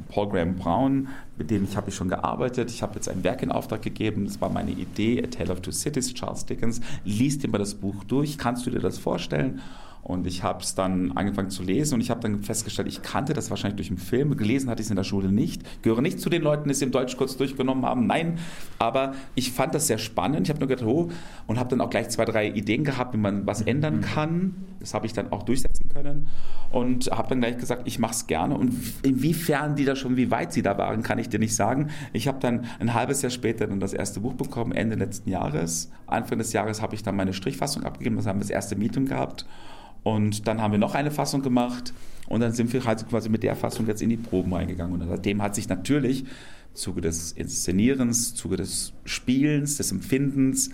Paul 0.09 0.29
Graham 0.29 0.55
Brown, 0.55 1.09
mit 1.37 1.51
dem 1.51 1.65
ich 1.65 1.77
habe 1.77 1.91
ich 1.91 1.97
schon 1.97 2.09
gearbeitet, 2.09 2.71
ich 2.71 2.83
habe 2.83 2.95
jetzt 2.95 3.09
ein 3.09 3.25
Werk 3.25 3.43
in 3.43 3.51
Auftrag 3.51 3.83
gegeben, 3.83 4.25
das 4.25 4.41
war 4.41 4.51
meine 4.51 4.71
Idee, 4.71 5.23
A 5.23 5.27
Tale 5.27 5.53
of 5.53 5.61
Two 5.63 5.73
Cities, 5.73 6.15
Charles 6.15 6.47
Dickens, 6.47 6.81
lies 7.05 7.39
dir 7.39 7.49
mal 7.49 7.59
das 7.59 7.75
Buch 7.75 8.05
durch, 8.05 8.39
kannst 8.39 8.67
du 8.67 8.71
dir 8.71 8.79
das 8.79 8.99
vorstellen? 8.99 9.61
Und 10.03 10.27
ich 10.27 10.43
habe 10.43 10.63
es 10.63 10.75
dann 10.75 11.13
angefangen 11.13 11.51
zu 11.51 11.63
lesen 11.63 11.95
und 11.95 12.01
ich 12.01 12.11
habe 12.11 12.21
dann 12.21 12.43
festgestellt, 12.43 12.89
ich 12.89 13.03
kannte 13.03 13.33
das 13.33 13.51
wahrscheinlich 13.51 13.77
durch 13.77 13.91
einen 13.91 13.99
Film. 13.99 14.37
Gelesen 14.37 14.71
hatte 14.71 14.81
ich 14.81 14.87
es 14.87 14.91
in 14.91 14.97
der 14.97 15.05
Schule 15.05 15.31
nicht. 15.31 15.83
Gehöre 15.83 16.01
nicht 16.01 16.21
zu 16.21 16.31
den 16.31 16.43
Leuten, 16.43 16.65
die 16.65 16.73
es 16.73 16.83
im 16.83 16.91
Deutschkurs 16.91 17.37
durchgenommen 17.37 17.85
haben. 17.85 18.07
Nein, 18.07 18.39
aber 18.79 19.15
ich 19.35 19.53
fand 19.53 19.75
das 19.75 19.87
sehr 19.87 19.99
spannend. 19.99 20.47
Ich 20.47 20.51
habe 20.51 20.61
nur 20.61 20.69
gedacht, 20.69 20.87
oh, 20.87 21.11
und 21.47 21.59
habe 21.59 21.69
dann 21.69 21.81
auch 21.81 21.91
gleich 21.91 22.09
zwei, 22.09 22.25
drei 22.25 22.49
Ideen 22.49 22.85
gehabt, 22.85 23.15
wie 23.15 23.19
man 23.19 23.47
was 23.47 23.61
ändern 23.63 23.97
mhm. 23.97 24.01
kann. 24.01 24.55
Das 24.81 24.95
habe 24.95 25.07
ich 25.07 25.13
dann 25.13 25.31
auch 25.33 25.43
durchsetzen 25.43 25.89
können 25.93 26.29
und 26.73 27.11
habe 27.11 27.29
dann 27.31 27.41
gleich 27.41 27.59
gesagt, 27.59 27.83
ich 27.85 27.99
mache 27.99 28.13
es 28.13 28.27
gerne. 28.27 28.57
Und 28.57 28.75
inwiefern 29.03 29.77
die 29.77 29.85
da 29.85 29.97
schon, 29.97 30.17
wie 30.17 30.31
weit 30.31 30.53
sie 30.53 30.63
da 30.63 30.79
waren, 30.79 31.03
kann 31.03 31.19
ich 31.19 31.29
dir 31.29 31.39
nicht 31.39 31.55
sagen. 31.55 31.89
Ich 32.13 32.29
habe 32.29 32.39
dann 32.41 32.65
ein 32.79 32.95
halbes 32.95 33.23
Jahr 33.23 33.31
später 33.31 33.67
dann 33.67 33.81
das 33.81 33.93
erste 33.93 34.21
Buch 34.21 34.35
bekommen, 34.35 34.73
Ende 34.73 34.97
letzten 34.97 35.31
Jahres. 35.31 35.91
Anfang 36.07 36.39
des 36.39 36.53
Jahres 36.53 36.81
habe 36.81 36.95
ich 36.95 37.03
dann 37.03 37.17
meine 37.17 37.33
Strichfassung 37.33 37.85
abgegeben. 37.85 38.17
Das 38.17 38.27
haben 38.27 38.39
wir 38.39 38.45
das 38.45 38.51
erste 38.51 38.77
Meeting 38.77 39.07
gehabt. 39.07 39.47
Und 40.03 40.47
dann 40.47 40.61
haben 40.61 40.73
wir 40.73 40.79
noch 40.79 40.95
eine 40.95 41.11
Fassung 41.11 41.43
gemacht. 41.43 41.93
Und 42.29 42.41
dann 42.41 42.53
sind 42.53 42.73
wir 42.73 42.85
halt 42.85 43.09
quasi 43.09 43.29
mit 43.29 43.43
der 43.43 43.57
Fassung 43.57 43.87
jetzt 43.87 44.03
in 44.03 44.09
die 44.09 44.17
Proben 44.17 44.55
reingegangen. 44.55 45.01
Und 45.01 45.09
seitdem 45.09 45.43
hat 45.43 45.55
sich 45.55 45.69
natürlich 45.69 46.25
Zuge 46.75 47.01
des 47.01 47.33
Inszenierens, 47.33 48.35
Zuge 48.35 48.57
des 48.57 48.93
Spielens, 49.05 49.77
des 49.77 49.91
Empfindens, 49.91 50.71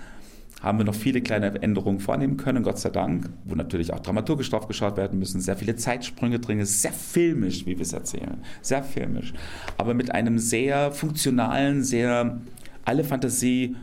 haben 0.63 0.79
wir 0.79 0.85
noch 0.85 0.95
viele 0.95 1.21
kleine 1.21 1.63
Änderungen 1.63 2.01
vornehmen 2.01 2.37
können, 2.37 2.63
Gott 2.63 2.79
sei 2.79 2.91
Dank, 2.91 3.29
wo 3.45 3.55
natürlich 3.55 3.93
auch 3.93 4.01
dramaturgisch 4.01 4.51
drauf 4.51 4.67
geschaut 4.67 4.97
werden 4.97 5.19
müssen, 5.19 5.41
sehr 5.41 5.57
viele 5.57 5.77
Zeitsprünge 5.77 6.39
drin, 6.39 6.65
sehr 6.65 6.93
filmisch, 6.93 7.67
wie 7.67 7.77
wir 7.77 7.83
es 7.83 7.93
erzählen, 7.93 8.39
sehr 8.63 8.83
filmisch, 8.83 9.35
aber 9.77 9.95
mit 9.95 10.13
einem 10.13 10.39
sehr 10.39 10.93
funktionalen, 10.93 11.83
sehr 11.85 12.41
alle 12.85 13.05
Fantasie 13.05 13.77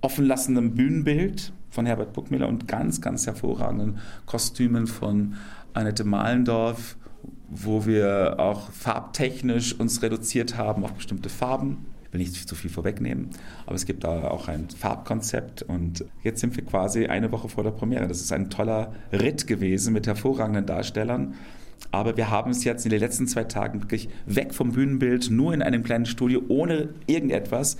offen 0.00 0.26
lassenden 0.26 0.74
Bühnenbild, 0.74 1.52
von 1.70 1.86
Herbert 1.86 2.12
Buckmiller 2.12 2.48
und 2.48 2.68
ganz, 2.68 3.00
ganz 3.00 3.26
hervorragenden 3.26 3.98
Kostümen 4.26 4.86
von 4.86 5.34
Annette 5.72 6.04
Malendorf, 6.04 6.96
wo 7.48 7.86
wir 7.86 8.36
auch 8.38 8.70
farbtechnisch 8.70 9.78
uns 9.78 10.02
reduziert 10.02 10.56
haben 10.56 10.84
auf 10.84 10.92
bestimmte 10.92 11.28
Farben. 11.28 11.86
Ich 12.06 12.12
will 12.12 12.20
nicht 12.20 12.34
zu 12.34 12.54
viel 12.56 12.70
vorwegnehmen, 12.70 13.30
aber 13.66 13.76
es 13.76 13.86
gibt 13.86 14.02
da 14.02 14.28
auch 14.28 14.48
ein 14.48 14.68
Farbkonzept 14.68 15.62
und 15.62 16.04
jetzt 16.24 16.40
sind 16.40 16.56
wir 16.56 16.64
quasi 16.64 17.06
eine 17.06 17.30
Woche 17.30 17.48
vor 17.48 17.62
der 17.62 17.70
Premiere. 17.70 18.08
Das 18.08 18.20
ist 18.20 18.32
ein 18.32 18.50
toller 18.50 18.92
Ritt 19.12 19.46
gewesen 19.46 19.92
mit 19.92 20.08
hervorragenden 20.08 20.66
Darstellern. 20.66 21.34
Aber 21.92 22.16
wir 22.16 22.30
haben 22.30 22.50
es 22.50 22.64
jetzt 22.64 22.84
in 22.84 22.90
den 22.90 23.00
letzten 23.00 23.26
zwei 23.26 23.44
Tagen 23.44 23.82
wirklich 23.82 24.08
weg 24.26 24.54
vom 24.54 24.72
Bühnenbild, 24.72 25.30
nur 25.30 25.54
in 25.54 25.62
einem 25.62 25.82
kleinen 25.82 26.06
Studio, 26.06 26.42
ohne 26.48 26.90
irgendetwas, 27.06 27.78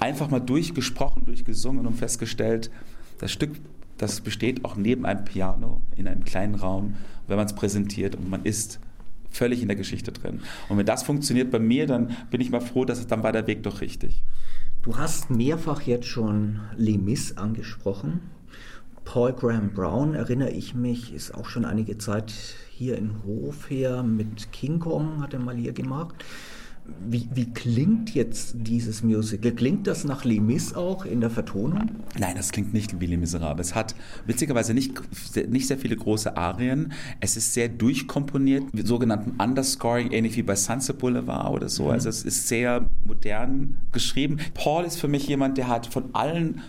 einfach 0.00 0.30
mal 0.30 0.40
durchgesprochen, 0.40 1.24
durchgesungen 1.24 1.86
und 1.86 1.94
festgestellt, 1.94 2.70
das 3.22 3.32
Stück, 3.32 3.52
das 3.98 4.20
besteht 4.20 4.64
auch 4.64 4.76
neben 4.76 5.06
einem 5.06 5.24
Piano 5.24 5.80
in 5.96 6.08
einem 6.08 6.24
kleinen 6.24 6.56
Raum, 6.56 6.96
wenn 7.28 7.36
man 7.36 7.46
es 7.46 7.54
präsentiert 7.54 8.16
und 8.16 8.28
man 8.28 8.44
ist 8.44 8.80
völlig 9.30 9.62
in 9.62 9.68
der 9.68 9.76
Geschichte 9.76 10.10
drin. 10.10 10.40
Und 10.68 10.76
wenn 10.76 10.86
das 10.86 11.04
funktioniert 11.04 11.52
bei 11.52 11.60
mir, 11.60 11.86
dann 11.86 12.16
bin 12.30 12.40
ich 12.40 12.50
mal 12.50 12.60
froh, 12.60 12.84
dass 12.84 13.06
dann 13.06 13.22
war 13.22 13.30
der 13.30 13.46
Weg 13.46 13.62
doch 13.62 13.80
richtig. 13.80 14.24
Du 14.82 14.98
hast 14.98 15.30
mehrfach 15.30 15.82
jetzt 15.82 16.06
schon 16.06 16.60
Les 16.76 16.98
Mis 16.98 17.36
angesprochen. 17.36 18.20
Paul 19.04 19.32
Graham 19.32 19.70
Brown, 19.72 20.14
erinnere 20.14 20.50
ich 20.50 20.74
mich, 20.74 21.14
ist 21.14 21.32
auch 21.32 21.48
schon 21.48 21.64
einige 21.64 21.98
Zeit 21.98 22.32
hier 22.72 22.98
in 22.98 23.22
Hof 23.24 23.70
her 23.70 24.02
mit 24.02 24.50
King 24.50 24.80
Kong, 24.80 25.22
hat 25.22 25.32
er 25.32 25.40
mal 25.40 25.56
hier 25.56 25.72
gemacht. 25.72 26.16
Wie, 26.84 27.28
wie, 27.32 27.46
klingt 27.46 28.12
jetzt 28.12 28.54
dieses 28.56 29.04
Musical? 29.04 29.52
Klingt 29.52 29.86
das 29.86 30.02
nach 30.02 30.24
Les 30.24 30.40
Mis 30.40 30.74
auch 30.74 31.04
in 31.04 31.20
der 31.20 31.30
Vertonung? 31.30 31.90
Nein, 32.18 32.34
das 32.36 32.50
klingt 32.50 32.74
nicht 32.74 33.00
wie 33.00 33.06
Les 33.06 33.18
Miserables. 33.18 33.68
Es 33.68 33.74
hat 33.76 33.94
witzigerweise 34.26 34.74
nicht, 34.74 35.00
nicht 35.48 35.68
sehr 35.68 35.78
viele 35.78 35.96
große 35.96 36.36
Arien. 36.36 36.92
Es 37.20 37.36
ist 37.36 37.54
sehr 37.54 37.68
durchkomponiert, 37.68 38.74
mit 38.74 38.88
sogenannten 38.88 39.40
Underscoring, 39.40 40.10
ähnlich 40.10 40.36
wie 40.36 40.42
bei 40.42 40.56
Sunset 40.56 40.98
Boulevard 40.98 41.52
oder 41.54 41.68
so. 41.68 41.84
Mhm. 41.84 41.90
Also 41.90 42.08
es 42.08 42.24
ist 42.24 42.48
sehr 42.48 42.84
modern 43.06 43.76
geschrieben. 43.92 44.38
Paul 44.54 44.84
ist 44.84 44.96
für 44.96 45.08
mich 45.08 45.28
jemand, 45.28 45.58
der 45.58 45.68
hat 45.68 45.86
von 45.86 46.14
allen 46.14 46.62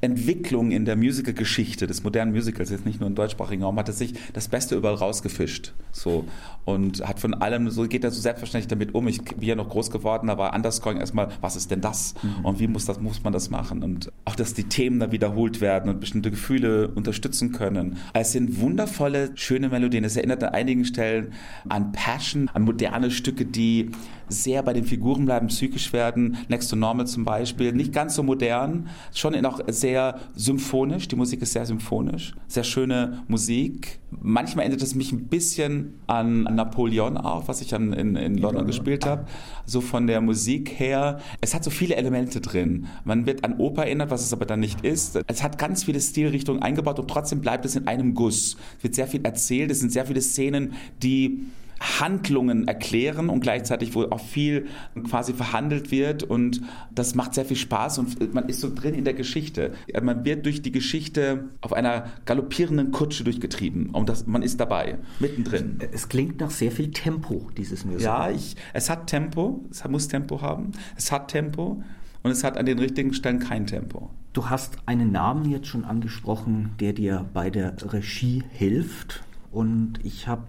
Entwicklung 0.00 0.70
in 0.70 0.84
der 0.84 0.96
Musical-Geschichte 0.96 1.86
des 1.86 2.02
modernen 2.04 2.32
Musicals, 2.32 2.70
jetzt 2.70 2.86
nicht 2.86 3.00
nur 3.00 3.08
im 3.08 3.14
deutschsprachigen 3.14 3.62
Raum, 3.62 3.78
hat 3.78 3.88
er 3.88 3.94
sich 3.94 4.14
das 4.32 4.48
Beste 4.48 4.76
überall 4.76 4.94
rausgefischt. 4.94 5.74
So. 5.92 6.24
Und 6.64 7.06
hat 7.06 7.20
von 7.20 7.34
allem, 7.34 7.68
so 7.70 7.82
geht 7.86 8.04
er 8.04 8.10
so 8.10 8.20
selbstverständlich 8.20 8.68
damit 8.68 8.94
um. 8.94 9.08
Ich 9.08 9.22
bin 9.22 9.48
ja 9.48 9.54
noch 9.54 9.68
groß 9.68 9.90
geworden, 9.90 10.28
da 10.28 10.38
war 10.38 10.54
Underscoring 10.54 10.98
erstmal, 10.98 11.28
was 11.40 11.56
ist 11.56 11.70
denn 11.70 11.80
das? 11.80 12.14
Mhm. 12.22 12.44
Und 12.44 12.60
wie 12.60 12.66
muss, 12.66 12.86
das, 12.86 13.00
muss 13.00 13.22
man 13.22 13.32
das 13.32 13.50
machen? 13.50 13.82
Und 13.82 14.10
auch, 14.24 14.36
dass 14.36 14.54
die 14.54 14.64
Themen 14.64 15.00
da 15.00 15.12
wiederholt 15.12 15.60
werden 15.60 15.90
und 15.90 16.00
bestimmte 16.00 16.30
Gefühle 16.30 16.88
unterstützen 16.88 17.52
können. 17.52 17.98
Es 18.14 18.32
sind 18.32 18.60
wundervolle, 18.60 19.30
schöne 19.34 19.68
Melodien. 19.68 20.04
Es 20.04 20.16
erinnert 20.16 20.42
an 20.44 20.54
einigen 20.54 20.84
Stellen 20.84 21.32
an 21.68 21.92
Passion, 21.92 22.48
an 22.54 22.62
moderne 22.62 23.10
Stücke, 23.10 23.44
die 23.44 23.90
sehr 24.28 24.62
bei 24.62 24.72
den 24.72 24.84
Figuren 24.84 25.24
bleiben, 25.24 25.48
psychisch 25.48 25.92
werden. 25.92 26.38
Next 26.48 26.70
to 26.70 26.76
Normal 26.76 27.06
zum 27.06 27.24
Beispiel. 27.24 27.72
Nicht 27.72 27.92
ganz 27.92 28.14
so 28.14 28.22
modern, 28.22 28.88
schon 29.12 29.34
auch 29.44 29.60
sehr 29.66 29.89
symphonisch. 30.34 31.08
Die 31.08 31.16
Musik 31.16 31.42
ist 31.42 31.52
sehr 31.52 31.66
symphonisch. 31.66 32.34
Sehr 32.48 32.64
schöne 32.64 33.22
Musik. 33.28 34.00
Manchmal 34.10 34.64
erinnert 34.64 34.82
es 34.82 34.94
mich 34.94 35.12
ein 35.12 35.28
bisschen 35.28 35.94
an 36.06 36.42
Napoleon 36.42 37.16
auch, 37.16 37.48
was 37.48 37.60
ich 37.60 37.72
in, 37.72 37.92
in 37.92 38.38
London 38.38 38.66
gespielt 38.66 39.06
habe. 39.06 39.26
So 39.66 39.80
von 39.80 40.06
der 40.06 40.20
Musik 40.20 40.78
her. 40.78 41.20
Es 41.40 41.54
hat 41.54 41.64
so 41.64 41.70
viele 41.70 41.96
Elemente 41.96 42.40
drin. 42.40 42.86
Man 43.04 43.26
wird 43.26 43.44
an 43.44 43.58
Oper 43.58 43.84
erinnert, 43.84 44.10
was 44.10 44.22
es 44.22 44.32
aber 44.32 44.46
dann 44.46 44.60
nicht 44.60 44.84
ist. 44.84 45.18
Es 45.26 45.42
hat 45.42 45.58
ganz 45.58 45.84
viele 45.84 46.00
Stilrichtungen 46.00 46.62
eingebaut 46.62 46.98
und 46.98 47.08
trotzdem 47.08 47.40
bleibt 47.40 47.64
es 47.64 47.76
in 47.76 47.86
einem 47.86 48.14
Guss. 48.14 48.56
Es 48.78 48.84
wird 48.84 48.94
sehr 48.94 49.06
viel 49.06 49.24
erzählt. 49.24 49.70
Es 49.70 49.80
sind 49.80 49.92
sehr 49.92 50.06
viele 50.06 50.20
Szenen, 50.20 50.74
die 51.02 51.40
Handlungen 51.80 52.68
erklären 52.68 53.30
und 53.30 53.40
gleichzeitig 53.40 53.94
wo 53.94 54.02
auch 54.04 54.20
viel 54.20 54.66
quasi 55.08 55.32
verhandelt 55.32 55.90
wird 55.90 56.22
und 56.22 56.60
das 56.94 57.14
macht 57.14 57.34
sehr 57.34 57.46
viel 57.46 57.56
Spaß 57.56 57.98
und 57.98 58.34
man 58.34 58.48
ist 58.48 58.60
so 58.60 58.72
drin 58.72 58.94
in 58.94 59.04
der 59.04 59.14
Geschichte. 59.14 59.72
Man 60.02 60.24
wird 60.24 60.44
durch 60.44 60.60
die 60.60 60.72
Geschichte 60.72 61.48
auf 61.62 61.72
einer 61.72 62.04
galoppierenden 62.26 62.90
Kutsche 62.90 63.24
durchgetrieben 63.24 63.90
und 63.90 64.08
das, 64.08 64.26
man 64.26 64.42
ist 64.42 64.60
dabei, 64.60 64.98
mittendrin. 65.18 65.78
Es 65.92 66.08
klingt 66.08 66.40
nach 66.40 66.50
sehr 66.50 66.70
viel 66.70 66.90
Tempo, 66.90 67.50
dieses 67.56 67.84
Musical. 67.84 68.30
Ja, 68.30 68.36
ich, 68.36 68.56
es 68.74 68.90
hat 68.90 69.06
Tempo, 69.06 69.64
es 69.70 69.82
muss 69.88 70.08
Tempo 70.08 70.42
haben, 70.42 70.72
es 70.96 71.10
hat 71.10 71.28
Tempo 71.28 71.82
und 72.22 72.30
es 72.30 72.44
hat 72.44 72.58
an 72.58 72.66
den 72.66 72.78
richtigen 72.78 73.14
Stellen 73.14 73.38
kein 73.38 73.66
Tempo. 73.66 74.10
Du 74.32 74.48
hast 74.50 74.76
einen 74.86 75.10
Namen 75.10 75.50
jetzt 75.50 75.66
schon 75.66 75.84
angesprochen, 75.84 76.72
der 76.78 76.92
dir 76.92 77.26
bei 77.32 77.50
der 77.50 77.74
Regie 77.92 78.44
hilft. 78.50 79.24
Und 79.50 79.94
ich 80.04 80.28
habe 80.28 80.44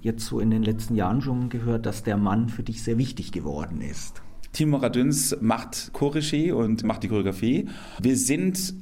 jetzt 0.00 0.26
so 0.26 0.38
in 0.38 0.50
den 0.50 0.62
letzten 0.62 0.94
Jahren 0.94 1.20
schon 1.20 1.48
gehört, 1.48 1.86
dass 1.86 2.02
der 2.02 2.16
Mann 2.16 2.48
für 2.48 2.62
dich 2.62 2.82
sehr 2.82 2.98
wichtig 2.98 3.32
geworden 3.32 3.80
ist. 3.80 4.22
Timo 4.52 4.76
Radüns 4.76 5.36
macht 5.40 5.92
Choregie 5.92 6.52
und 6.52 6.84
macht 6.84 7.02
die 7.02 7.08
Choreografie. 7.08 7.68
Wir 8.00 8.16
sind 8.16 8.74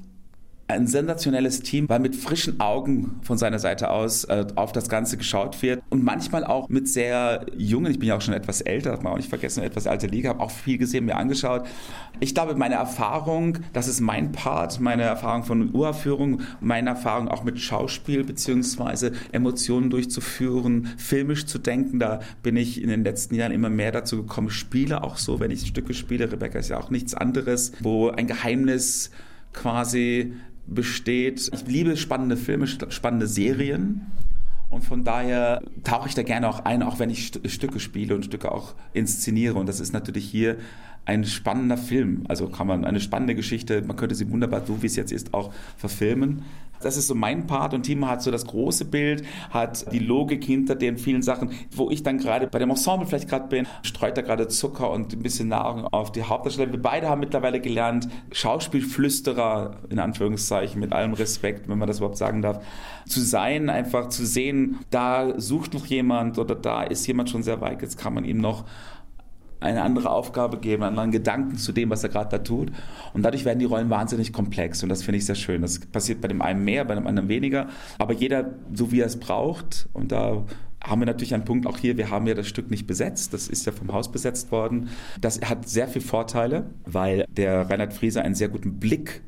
ein 0.72 0.86
sensationelles 0.86 1.60
Team, 1.60 1.88
weil 1.88 2.00
mit 2.00 2.16
frischen 2.16 2.60
Augen 2.60 3.20
von 3.22 3.38
seiner 3.38 3.58
Seite 3.58 3.90
aus 3.90 4.24
äh, 4.24 4.46
auf 4.56 4.72
das 4.72 4.88
Ganze 4.88 5.16
geschaut 5.16 5.62
wird 5.62 5.82
und 5.90 6.04
manchmal 6.04 6.44
auch 6.44 6.68
mit 6.68 6.88
sehr 6.88 7.46
jungen, 7.56 7.90
ich 7.90 7.98
bin 7.98 8.08
ja 8.08 8.16
auch 8.16 8.20
schon 8.20 8.34
etwas 8.34 8.60
älter, 8.60 8.92
man 9.02 9.12
auch 9.12 9.16
nicht 9.16 9.28
vergessen, 9.28 9.62
etwas 9.62 9.86
alte 9.86 10.06
Liga, 10.06 10.30
habe 10.30 10.40
auch 10.40 10.50
viel 10.50 10.78
gesehen, 10.78 11.04
mir 11.04 11.16
angeschaut. 11.16 11.66
Ich 12.20 12.34
glaube, 12.34 12.54
meine 12.54 12.74
Erfahrung, 12.74 13.58
das 13.72 13.88
ist 13.88 14.00
mein 14.00 14.32
Part, 14.32 14.80
meine 14.80 15.02
Erfahrung 15.02 15.44
von 15.44 15.74
Uraufführung, 15.74 16.40
meine 16.60 16.90
Erfahrung 16.90 17.28
auch 17.28 17.44
mit 17.44 17.58
Schauspiel 17.60 18.24
beziehungsweise 18.24 19.12
Emotionen 19.32 19.90
durchzuführen, 19.90 20.88
filmisch 20.96 21.46
zu 21.46 21.58
denken, 21.58 21.98
da 21.98 22.20
bin 22.42 22.56
ich 22.56 22.82
in 22.82 22.88
den 22.88 23.04
letzten 23.04 23.34
Jahren 23.34 23.52
immer 23.52 23.70
mehr 23.70 23.92
dazu 23.92 24.18
gekommen, 24.18 24.50
spiele 24.50 25.02
auch 25.02 25.16
so, 25.16 25.40
wenn 25.40 25.50
ich 25.50 25.66
Stücke 25.66 25.94
spiele, 25.94 26.30
Rebecca 26.30 26.58
ist 26.58 26.68
ja 26.68 26.78
auch 26.78 26.90
nichts 26.90 27.14
anderes, 27.14 27.72
wo 27.80 28.10
ein 28.10 28.26
Geheimnis 28.26 29.10
quasi 29.52 30.32
besteht. 30.66 31.50
Ich 31.52 31.66
liebe 31.66 31.96
spannende 31.96 32.36
Filme, 32.36 32.66
spannende 32.66 33.26
Serien. 33.26 34.06
Und 34.70 34.84
von 34.84 35.04
daher 35.04 35.60
tauche 35.84 36.08
ich 36.08 36.14
da 36.14 36.22
gerne 36.22 36.48
auch 36.48 36.64
ein, 36.64 36.82
auch 36.82 36.98
wenn 36.98 37.10
ich 37.10 37.32
Stücke 37.46 37.78
spiele 37.78 38.14
und 38.14 38.24
Stücke 38.24 38.50
auch 38.50 38.74
inszeniere. 38.94 39.54
Und 39.58 39.68
das 39.68 39.80
ist 39.80 39.92
natürlich 39.92 40.24
hier 40.24 40.56
ein 41.04 41.24
spannender 41.24 41.76
Film. 41.76 42.24
Also 42.28 42.48
kann 42.48 42.66
man 42.66 42.84
eine 42.84 43.00
spannende 43.00 43.34
Geschichte, 43.34 43.82
man 43.82 43.96
könnte 43.96 44.14
sie 44.14 44.30
wunderbar, 44.30 44.62
so 44.66 44.82
wie 44.82 44.86
es 44.86 44.96
jetzt 44.96 45.12
ist, 45.12 45.34
auch 45.34 45.52
verfilmen. 45.76 46.42
Das 46.84 46.96
ist 46.96 47.06
so 47.06 47.14
mein 47.14 47.46
Part 47.46 47.74
und 47.74 47.82
Timo 47.82 48.08
hat 48.08 48.22
so 48.22 48.30
das 48.30 48.46
große 48.46 48.84
Bild, 48.84 49.24
hat 49.50 49.90
die 49.92 49.98
Logik 49.98 50.44
hinter 50.44 50.74
den 50.74 50.98
vielen 50.98 51.22
Sachen, 51.22 51.50
wo 51.74 51.90
ich 51.90 52.02
dann 52.02 52.18
gerade 52.18 52.46
bei 52.46 52.58
dem 52.58 52.70
Ensemble 52.70 53.06
vielleicht 53.06 53.28
gerade 53.28 53.48
bin, 53.48 53.66
streut 53.82 54.16
er 54.16 54.22
gerade 54.22 54.48
Zucker 54.48 54.90
und 54.90 55.12
ein 55.12 55.22
bisschen 55.22 55.48
Nahrung 55.48 55.86
auf 55.86 56.12
die 56.12 56.22
Hauptdarsteller. 56.22 56.72
Wir 56.72 56.82
beide 56.82 57.08
haben 57.08 57.20
mittlerweile 57.20 57.60
gelernt, 57.60 58.08
Schauspielflüsterer, 58.30 59.76
in 59.90 59.98
Anführungszeichen, 59.98 60.80
mit 60.80 60.92
allem 60.92 61.14
Respekt, 61.14 61.68
wenn 61.68 61.78
man 61.78 61.88
das 61.88 61.98
überhaupt 61.98 62.18
sagen 62.18 62.42
darf, 62.42 62.64
zu 63.08 63.20
sein, 63.20 63.70
einfach 63.70 64.08
zu 64.08 64.26
sehen, 64.26 64.78
da 64.90 65.38
sucht 65.40 65.74
noch 65.74 65.86
jemand 65.86 66.38
oder 66.38 66.54
da 66.54 66.82
ist 66.82 67.06
jemand 67.06 67.30
schon 67.30 67.42
sehr 67.42 67.60
weit, 67.60 67.82
jetzt 67.82 67.98
kann 67.98 68.14
man 68.14 68.24
ihm 68.24 68.38
noch 68.38 68.64
eine 69.62 69.82
andere 69.82 70.10
Aufgabe 70.10 70.58
geben, 70.58 70.82
einen 70.82 70.98
anderen 70.98 71.12
Gedanken 71.12 71.56
zu 71.56 71.72
dem, 71.72 71.90
was 71.90 72.02
er 72.02 72.10
gerade 72.10 72.30
da 72.30 72.38
tut. 72.38 72.70
Und 73.14 73.22
dadurch 73.22 73.44
werden 73.44 73.58
die 73.58 73.64
Rollen 73.64 73.90
wahnsinnig 73.90 74.32
komplex. 74.32 74.82
Und 74.82 74.88
das 74.88 75.02
finde 75.02 75.18
ich 75.18 75.26
sehr 75.26 75.34
schön. 75.34 75.62
Das 75.62 75.78
passiert 75.80 76.20
bei 76.20 76.28
dem 76.28 76.42
einen 76.42 76.64
mehr, 76.64 76.84
bei 76.84 76.94
dem 76.94 77.06
anderen 77.06 77.28
weniger. 77.28 77.68
Aber 77.98 78.12
jeder 78.12 78.50
so, 78.72 78.92
wie 78.92 79.00
er 79.00 79.06
es 79.06 79.18
braucht. 79.18 79.88
Und 79.92 80.12
da 80.12 80.44
haben 80.82 81.00
wir 81.00 81.06
natürlich 81.06 81.34
einen 81.34 81.44
Punkt 81.44 81.66
auch 81.66 81.78
hier, 81.78 81.96
wir 81.96 82.10
haben 82.10 82.26
ja 82.26 82.34
das 82.34 82.48
Stück 82.48 82.70
nicht 82.70 82.86
besetzt, 82.86 83.32
das 83.32 83.48
ist 83.48 83.66
ja 83.66 83.72
vom 83.72 83.92
Haus 83.92 84.10
besetzt 84.10 84.50
worden. 84.50 84.88
Das 85.20 85.40
hat 85.40 85.68
sehr 85.68 85.86
viele 85.86 86.04
Vorteile, 86.04 86.66
weil 86.84 87.24
der 87.30 87.70
Reinhard 87.70 87.92
Friese 87.92 88.22
einen 88.22 88.34
sehr 88.34 88.48
guten 88.48 88.80
Blick 88.80 89.22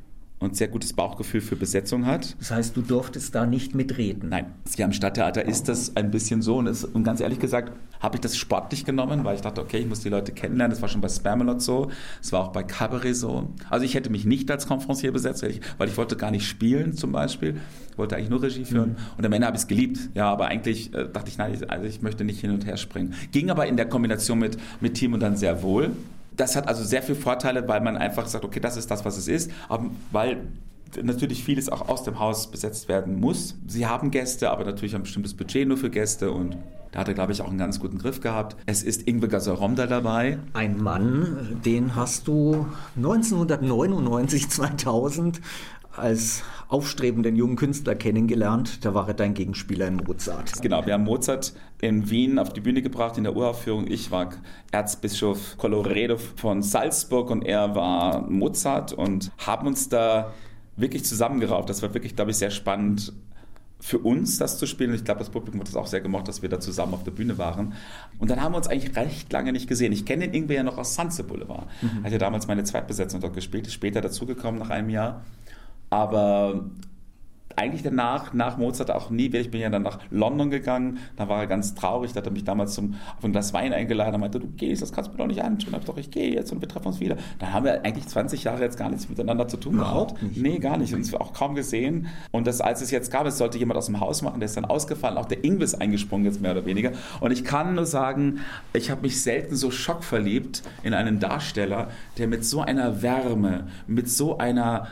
und 0.45 0.57
sehr 0.57 0.69
gutes 0.69 0.93
Bauchgefühl 0.93 1.41
für 1.41 1.57
Besetzung 1.57 2.07
hat. 2.07 2.37
Das 2.39 2.51
heißt, 2.51 2.77
du 2.77 2.83
durftest 2.83 3.35
da 3.35 3.47
nicht 3.47 3.75
mitreden? 3.75 4.29
Nein. 4.29 4.47
Hier 4.75 4.85
am 4.85 4.93
Stadttheater 4.93 5.45
ist 5.45 5.69
das 5.69 5.97
ein 5.97 6.11
bisschen 6.11 6.43
so 6.43 6.57
und, 6.57 6.67
ist, 6.67 6.85
und 6.85 7.05
ganz 7.05 7.21
ehrlich 7.21 7.39
gesagt 7.39 7.73
habe 8.01 8.17
ich 8.17 8.21
das 8.21 8.37
sportlich 8.37 8.85
genommen, 8.85 9.25
weil 9.25 9.35
ich 9.35 9.41
dachte, 9.41 9.63
okay, 9.63 9.79
ich 9.79 9.87
muss 9.87 10.01
die 10.01 10.11
Leute 10.11 10.33
kennenlernen. 10.33 10.73
Das 10.73 10.83
war 10.83 10.89
schon 10.89 11.01
bei 11.01 11.09
Spamalot 11.09 11.63
so, 11.63 11.91
es 12.21 12.33
war 12.33 12.41
auch 12.41 12.53
bei 12.53 12.63
Cabaret 12.63 13.17
so. 13.17 13.49
Also 13.71 13.87
ich 13.87 13.95
hätte 13.95 14.11
mich 14.11 14.27
nicht 14.27 14.51
als 14.51 14.67
Konferencier 14.67 15.11
besetzt, 15.11 15.43
weil 15.79 15.89
ich 15.89 15.97
wollte 15.97 16.17
gar 16.17 16.31
nicht 16.31 16.47
spielen 16.47 16.95
zum 16.95 17.13
Beispiel. 17.13 17.57
Ich 17.91 17.99
wollte 17.99 18.17
eigentlich 18.17 18.31
nur 18.31 18.43
Regie 18.43 18.65
führen 18.65 18.91
mhm. 18.91 18.97
und 19.17 19.25
am 19.25 19.33
Ende 19.33 19.47
habe 19.47 19.57
ich 19.57 19.63
es 19.63 19.69
geliebt. 19.69 19.99
Ja, 20.15 20.31
aber 20.31 20.49
eigentlich 20.49 20.93
äh, 20.93 21.09
dachte 21.11 21.31
ich, 21.31 21.39
nein, 21.39 21.57
also 21.69 21.87
ich 21.87 22.03
möchte 22.03 22.25
nicht 22.25 22.41
hin 22.41 22.51
und 22.51 22.67
her 22.67 22.77
springen. 22.77 23.15
Ging 23.33 23.51
aber 23.51 23.67
in 23.67 23.77
der 23.77 23.89
Kombination 23.89 24.39
mit, 24.39 24.59
mit 24.81 24.95
Team 24.95 25.15
und 25.15 25.21
dann 25.21 25.37
sehr 25.37 25.63
wohl. 25.63 25.93
Das 26.37 26.57
hat 26.57 26.69
also 26.69 26.83
sehr 26.85 27.03
viele 27.03 27.19
Vorteile, 27.19 27.67
weil 27.69 27.81
man 27.81 27.97
einfach 27.97 28.27
sagt, 28.27 28.45
okay, 28.45 28.61
das 28.61 28.77
ist 28.77 28.91
das, 28.91 29.05
was 29.05 29.17
es 29.17 29.29
ist, 29.29 29.51
aber 29.69 29.87
weil 30.11 30.39
natürlich 31.03 31.45
vieles 31.45 31.69
auch 31.69 31.89
aus 31.89 32.05
dem 32.05 32.19
Haus 32.19 32.51
besetzt 32.51 32.89
werden 32.89 33.19
muss. 33.19 33.57
Sie 33.67 33.87
haben 33.87 34.11
Gäste, 34.11 34.51
aber 34.51 34.65
natürlich 34.65 34.95
ein 34.95 35.03
bestimmtes 35.03 35.35
Budget 35.35 35.67
nur 35.67 35.77
für 35.77 35.91
Gäste 35.91 36.31
und 36.31 36.57
da 36.93 37.01
hat 37.01 37.09
er, 37.09 37.15
glaube 37.15 37.33
ich, 37.33 37.43
auch 37.43 37.49
einen 37.49 37.59
ganz 37.59 37.81
guten 37.81 37.99
Griff 37.99 38.21
gehabt. 38.21 38.57
Es 38.67 38.85
ist 38.85 39.09
Ingwe 39.09 39.27
Gaseromda 39.27 39.89
dabei. 39.89 40.39
Ein 40.53 40.81
Mann, 40.81 41.61
den 41.65 41.97
hast 41.97 42.29
du 42.29 42.67
1999, 42.97 44.49
2000 44.49 45.41
als 45.97 46.45
aufstrebenden 46.75 47.37
jungen 47.37 47.55
Künstler 47.55 47.95
kennengelernt. 47.95 48.85
Da 48.85 48.95
war 48.95 49.07
er 49.07 49.15
dein 49.15 49.33
Gegenspieler 49.33 49.87
in 49.87 49.95
Mozart. 49.95 50.61
Genau, 50.61 50.85
wir 50.85 50.95
haben 50.95 51.05
Mozart 51.05 51.55
in 51.81 52.11
Wien 52.11 52.37
auf 52.37 52.53
die 52.53 52.61
Bühne 52.61 52.83
gebracht 52.83 53.17
in 53.17 53.23
der 53.23 53.37
Uraufführung. 53.37 53.87
Ich 53.87 54.11
war 54.11 54.31
Erzbischof 54.73 55.57
Colloredo 55.57 56.17
von 56.17 56.63
Salzburg 56.63 57.31
und 57.31 57.43
er 57.43 57.77
war 57.77 58.29
Mozart 58.29 58.93
und 58.93 59.31
haben 59.39 59.69
uns 59.69 59.89
da 59.89 60.33
wirklich 60.75 61.05
zusammengerauft. 61.05 61.71
Das 61.71 61.81
war 61.81 61.95
wirklich, 61.95 62.17
glaube 62.17 62.33
ich, 62.33 62.39
sehr 62.39 62.51
spannend 62.51 63.13
für 63.79 63.99
uns, 63.99 64.39
das 64.39 64.59
zu 64.59 64.67
spielen. 64.67 64.93
Ich 64.95 65.05
glaube, 65.05 65.21
das 65.21 65.31
Publikum 65.31 65.61
hat 65.61 65.69
das 65.69 65.77
auch 65.77 65.87
sehr 65.87 66.01
gemocht, 66.01 66.27
dass 66.27 66.43
wir 66.43 66.49
da 66.49 66.59
zusammen 66.59 66.95
auf 66.95 67.05
der 67.05 67.13
Bühne 67.13 67.39
waren. 67.39 67.75
Und 68.19 68.33
dann 68.33 68.43
haben 68.43 68.53
wir 68.53 68.57
uns 68.57 68.67
eigentlich 68.67 68.97
recht 68.97 69.33
lange 69.33 69.53
nicht 69.53 69.69
gesehen. 69.69 69.93
Ich 69.93 70.05
kenne 70.05 70.25
ihn 70.25 70.35
irgendwie 70.35 70.55
ja 70.55 70.65
noch 70.65 70.77
aus 70.77 70.97
Sunset 70.97 71.29
Boulevard. 71.29 71.69
Mhm. 71.83 71.99
Er 71.99 72.05
hat 72.07 72.13
ja 72.13 72.19
damals 72.19 72.49
meine 72.49 72.65
Zweitbesetzung 72.65 73.21
dort 73.21 73.35
gespielt, 73.35 73.69
ist 73.69 73.75
später 73.75 74.01
dazugekommen 74.01 74.59
nach 74.59 74.71
einem 74.71 74.91
Jahr. 74.91 75.23
Aber 75.95 76.65
eigentlich 77.57 77.83
danach, 77.83 78.33
nach 78.33 78.59
Mozart 78.59 78.91
auch 78.91 79.11
nie 79.11 79.27
wieder. 79.27 79.41
Ich 79.41 79.51
bin 79.51 79.61
ja 79.61 79.71
dann 79.71 79.83
nach 79.83 79.99
London 80.11 80.51
gegangen, 80.51 80.99
da 81.17 81.29
war 81.29 81.41
er 81.41 81.47
ganz 81.47 81.77
traurig, 81.77 82.13
da 82.13 82.19
hat 82.19 82.27
er 82.27 82.33
mich 82.33 82.43
damals 82.43 82.75
zum, 82.75 82.95
auf 83.17 83.25
ein 83.25 83.31
Glas 83.31 83.53
Wein 83.53 83.73
eingeladen, 83.73 84.15
er 84.15 84.19
meinte, 84.19 84.41
du 84.41 84.49
gehst, 84.49 84.83
das 84.83 84.93
kannst 84.93 85.11
du 85.11 85.13
mir 85.13 85.19
doch 85.19 85.27
nicht 85.27 85.43
antun. 85.43 85.73
Da 85.73 85.79
ich 85.79 85.85
doch, 85.85 85.97
ich 85.97 86.11
gehe 86.11 86.35
jetzt 86.35 86.53
und 86.53 86.61
wir 86.61 86.69
treffen 86.69 86.89
uns 86.89 86.99
wieder. 87.01 87.17
Da 87.39 87.53
haben 87.53 87.65
wir 87.65 87.85
eigentlich 87.85 88.09
20 88.09 88.43
Jahre 88.43 88.63
jetzt 88.63 88.77
gar 88.77 88.91
nichts 88.91 89.09
miteinander 89.09 89.47
zu 89.47 89.57
tun 89.57 89.77
nicht. 89.77 90.37
Nee, 90.37 90.59
gar 90.59 90.77
nicht. 90.77 90.95
Uns 90.95 91.15
auch 91.15 91.33
kaum 91.33 91.55
gesehen. 91.55 92.09
Und 92.33 92.49
das, 92.49 92.61
als 92.61 92.83
es 92.83 92.91
jetzt 92.91 93.13
gab, 93.13 93.25
es 93.27 93.39
sollte 93.39 93.59
jemand 93.59 93.79
aus 93.79 93.87
dem 93.87 94.01
Haus 94.01 94.23
machen, 94.23 94.41
der 94.41 94.47
ist 94.47 94.57
dann 94.57 94.65
ausgefallen, 94.65 95.17
auch 95.17 95.27
der 95.27 95.45
Ingwer 95.45 95.65
ist 95.65 95.81
eingesprungen 95.81 96.27
jetzt 96.27 96.41
mehr 96.41 96.53
oder 96.53 96.67
weniger. 96.67 96.93
Und 97.21 97.31
ich 97.31 97.45
kann 97.45 97.77
nur 97.77 97.87
sagen, 97.87 98.41
ich 98.73 98.91
habe 98.91 99.03
mich 99.03 99.23
selten 99.23 99.55
so 99.55 99.71
schockverliebt 99.71 100.63
in 100.83 100.95
einen 100.95 101.21
Darsteller, 101.21 101.89
der 102.19 102.27
mit 102.27 102.45
so 102.45 102.63
einer 102.63 103.03
Wärme, 103.03 103.69
mit 103.87 104.09
so 104.09 104.39
einer 104.39 104.89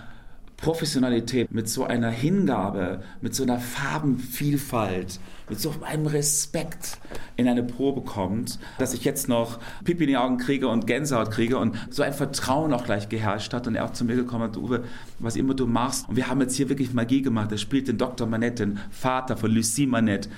Professionalität, 0.63 1.53
mit 1.53 1.69
so 1.69 1.85
einer 1.85 2.11
Hingabe, 2.11 3.03
mit 3.21 3.35
so 3.35 3.43
einer 3.43 3.59
Farbenvielfalt, 3.59 5.19
mit 5.49 5.61
so 5.61 5.75
einem 5.83 6.07
Respekt 6.07 6.99
in 7.37 7.49
eine 7.49 7.65
Probe 7.65 8.03
kommt, 8.03 8.61
dass 8.79 8.95
ich 8.95 9.05
jetzt 9.05 9.29
noch 9.29 9.59
Pipi 9.83 10.05
in 10.05 10.11
die 10.11 10.17
Augen 10.17 10.39
kriege 10.39 10.69
und 10.69 10.87
Gänsehaut 10.87 11.33
kriege 11.33 11.59
und 11.59 11.77
so 11.91 12.05
ein 12.05 12.13
Vertrauen 12.13 12.73
auch 12.73 12.85
gleich 12.85 13.09
geherrscht 13.09 13.53
hat 13.53 13.67
und 13.67 13.75
er 13.75 13.85
auch 13.85 13.93
zu 13.93 14.05
mir 14.05 14.15
gekommen 14.15 14.45
hat, 14.45 14.57
Uwe, 14.57 14.85
was 15.19 15.35
immer 15.35 15.55
du 15.55 15.67
machst. 15.67 16.09
Und 16.09 16.15
wir 16.15 16.29
haben 16.29 16.41
jetzt 16.41 16.55
hier 16.55 16.69
wirklich 16.69 16.95
Magie 16.95 17.23
gemacht. 17.23 17.51
Er 17.51 17.59
spielt 17.59 17.89
den 17.89 17.99
Dr. 17.99 18.29
Manette, 18.29 18.65
den 18.65 18.79
Vater 18.91 19.37
von 19.37 19.51
Lucie 19.51 19.87
Manette, 19.87 20.31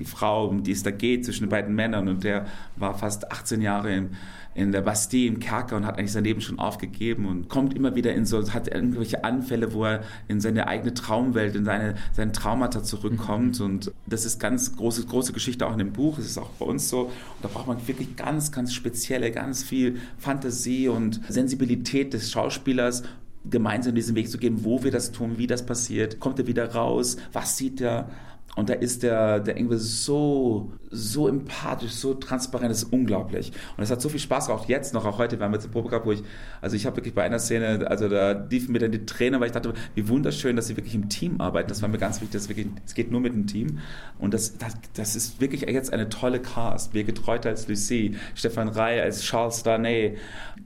die 0.00 0.04
Frau, 0.04 0.48
um 0.48 0.64
die 0.64 0.72
es 0.72 0.82
da 0.82 0.90
geht 0.90 1.24
zwischen 1.24 1.44
den 1.44 1.50
beiden 1.50 1.74
Männern 1.74 2.08
und 2.08 2.24
der 2.24 2.46
war 2.76 2.98
fast 2.98 3.30
18 3.30 3.60
Jahre 3.62 3.94
im 3.94 4.10
in 4.54 4.72
der 4.72 4.80
Bastille 4.80 5.28
im 5.28 5.38
Kerker 5.38 5.76
und 5.76 5.86
hat 5.86 5.98
eigentlich 5.98 6.12
sein 6.12 6.24
Leben 6.24 6.40
schon 6.40 6.58
aufgegeben 6.58 7.26
und 7.26 7.48
kommt 7.48 7.74
immer 7.74 7.94
wieder 7.94 8.12
in 8.12 8.26
so, 8.26 8.52
hat 8.52 8.68
irgendwelche 8.68 9.22
Anfälle, 9.22 9.72
wo 9.72 9.84
er 9.84 10.02
in 10.26 10.40
seine 10.40 10.66
eigene 10.66 10.92
Traumwelt, 10.92 11.54
in 11.54 11.64
seine, 11.64 11.94
seinen 12.12 12.32
Traumata 12.32 12.82
zurückkommt. 12.82 13.60
Mhm. 13.60 13.64
Und 13.64 13.92
das 14.06 14.24
ist 14.24 14.40
ganz 14.40 14.76
große, 14.76 15.06
große 15.06 15.32
Geschichte 15.32 15.66
auch 15.66 15.72
in 15.72 15.78
dem 15.78 15.92
Buch. 15.92 16.16
Das 16.16 16.26
ist 16.26 16.36
auch 16.36 16.50
bei 16.50 16.66
uns 16.66 16.88
so. 16.88 17.02
Und 17.02 17.12
da 17.42 17.48
braucht 17.48 17.68
man 17.68 17.86
wirklich 17.86 18.16
ganz, 18.16 18.50
ganz 18.50 18.74
spezielle, 18.74 19.30
ganz 19.30 19.62
viel 19.62 20.00
Fantasie 20.18 20.88
und 20.88 21.20
Sensibilität 21.28 22.12
des 22.12 22.32
Schauspielers 22.32 23.04
gemeinsam 23.48 23.94
diesen 23.94 24.16
Weg 24.16 24.30
zu 24.30 24.36
gehen, 24.36 24.64
wo 24.64 24.82
wir 24.82 24.90
das 24.90 25.12
tun, 25.12 25.38
wie 25.38 25.46
das 25.46 25.64
passiert, 25.64 26.20
kommt 26.20 26.38
er 26.38 26.46
wieder 26.46 26.74
raus, 26.74 27.16
was 27.32 27.56
sieht 27.56 27.80
er 27.80 28.10
und 28.56 28.68
da 28.68 28.74
ist 28.74 29.02
der, 29.02 29.40
der 29.40 29.56
Engel 29.56 29.78
so, 29.78 30.72
so 30.90 31.28
empathisch, 31.28 31.92
so 31.92 32.14
transparent, 32.14 32.70
das 32.70 32.82
ist 32.82 32.92
unglaublich. 32.92 33.52
Und 33.76 33.82
es 33.82 33.90
hat 33.90 34.00
so 34.00 34.08
viel 34.08 34.20
Spaß 34.20 34.46
gemacht, 34.46 34.64
auch 34.64 34.68
jetzt 34.68 34.92
noch, 34.92 35.06
auch 35.06 35.18
heute, 35.18 35.38
wir 35.38 35.44
haben 35.46 35.52
jetzt 35.52 35.64
eine 35.64 35.72
Probe 35.72 35.88
gehabt, 35.88 36.04
wo 36.04 36.12
ich, 36.12 36.22
also 36.60 36.74
ich 36.74 36.84
habe 36.86 36.96
wirklich 36.96 37.14
bei 37.14 37.22
einer 37.22 37.38
Szene, 37.38 37.86
also 37.88 38.08
da 38.08 38.32
liefen 38.32 38.72
mir 38.72 38.80
dann 38.80 38.90
die 38.90 39.06
Tränen, 39.06 39.40
weil 39.40 39.46
ich 39.46 39.52
dachte, 39.52 39.72
wie 39.94 40.08
wunderschön, 40.08 40.56
dass 40.56 40.66
sie 40.66 40.76
wirklich 40.76 40.94
im 40.94 41.08
Team 41.08 41.40
arbeiten. 41.40 41.68
Das 41.68 41.80
war 41.82 41.88
mir 41.88 41.98
ganz 41.98 42.20
wichtig, 42.20 42.32
dass 42.32 42.48
wirklich, 42.48 42.66
es 42.84 42.94
geht 42.94 43.10
nur 43.10 43.20
mit 43.20 43.32
dem 43.32 43.46
Team. 43.46 43.78
Und 44.18 44.34
das, 44.34 44.58
das, 44.58 44.74
das 44.94 45.14
ist 45.14 45.40
wirklich 45.40 45.62
jetzt 45.62 45.92
eine 45.92 46.08
tolle 46.08 46.40
Cast. 46.40 46.92
Birgit 46.92 47.26
Reuter 47.26 47.50
als 47.50 47.68
Lucie, 47.68 48.16
Stefan 48.34 48.68
Rey 48.68 49.00
als 49.00 49.22
Charles 49.22 49.62
Darnay. 49.62 50.16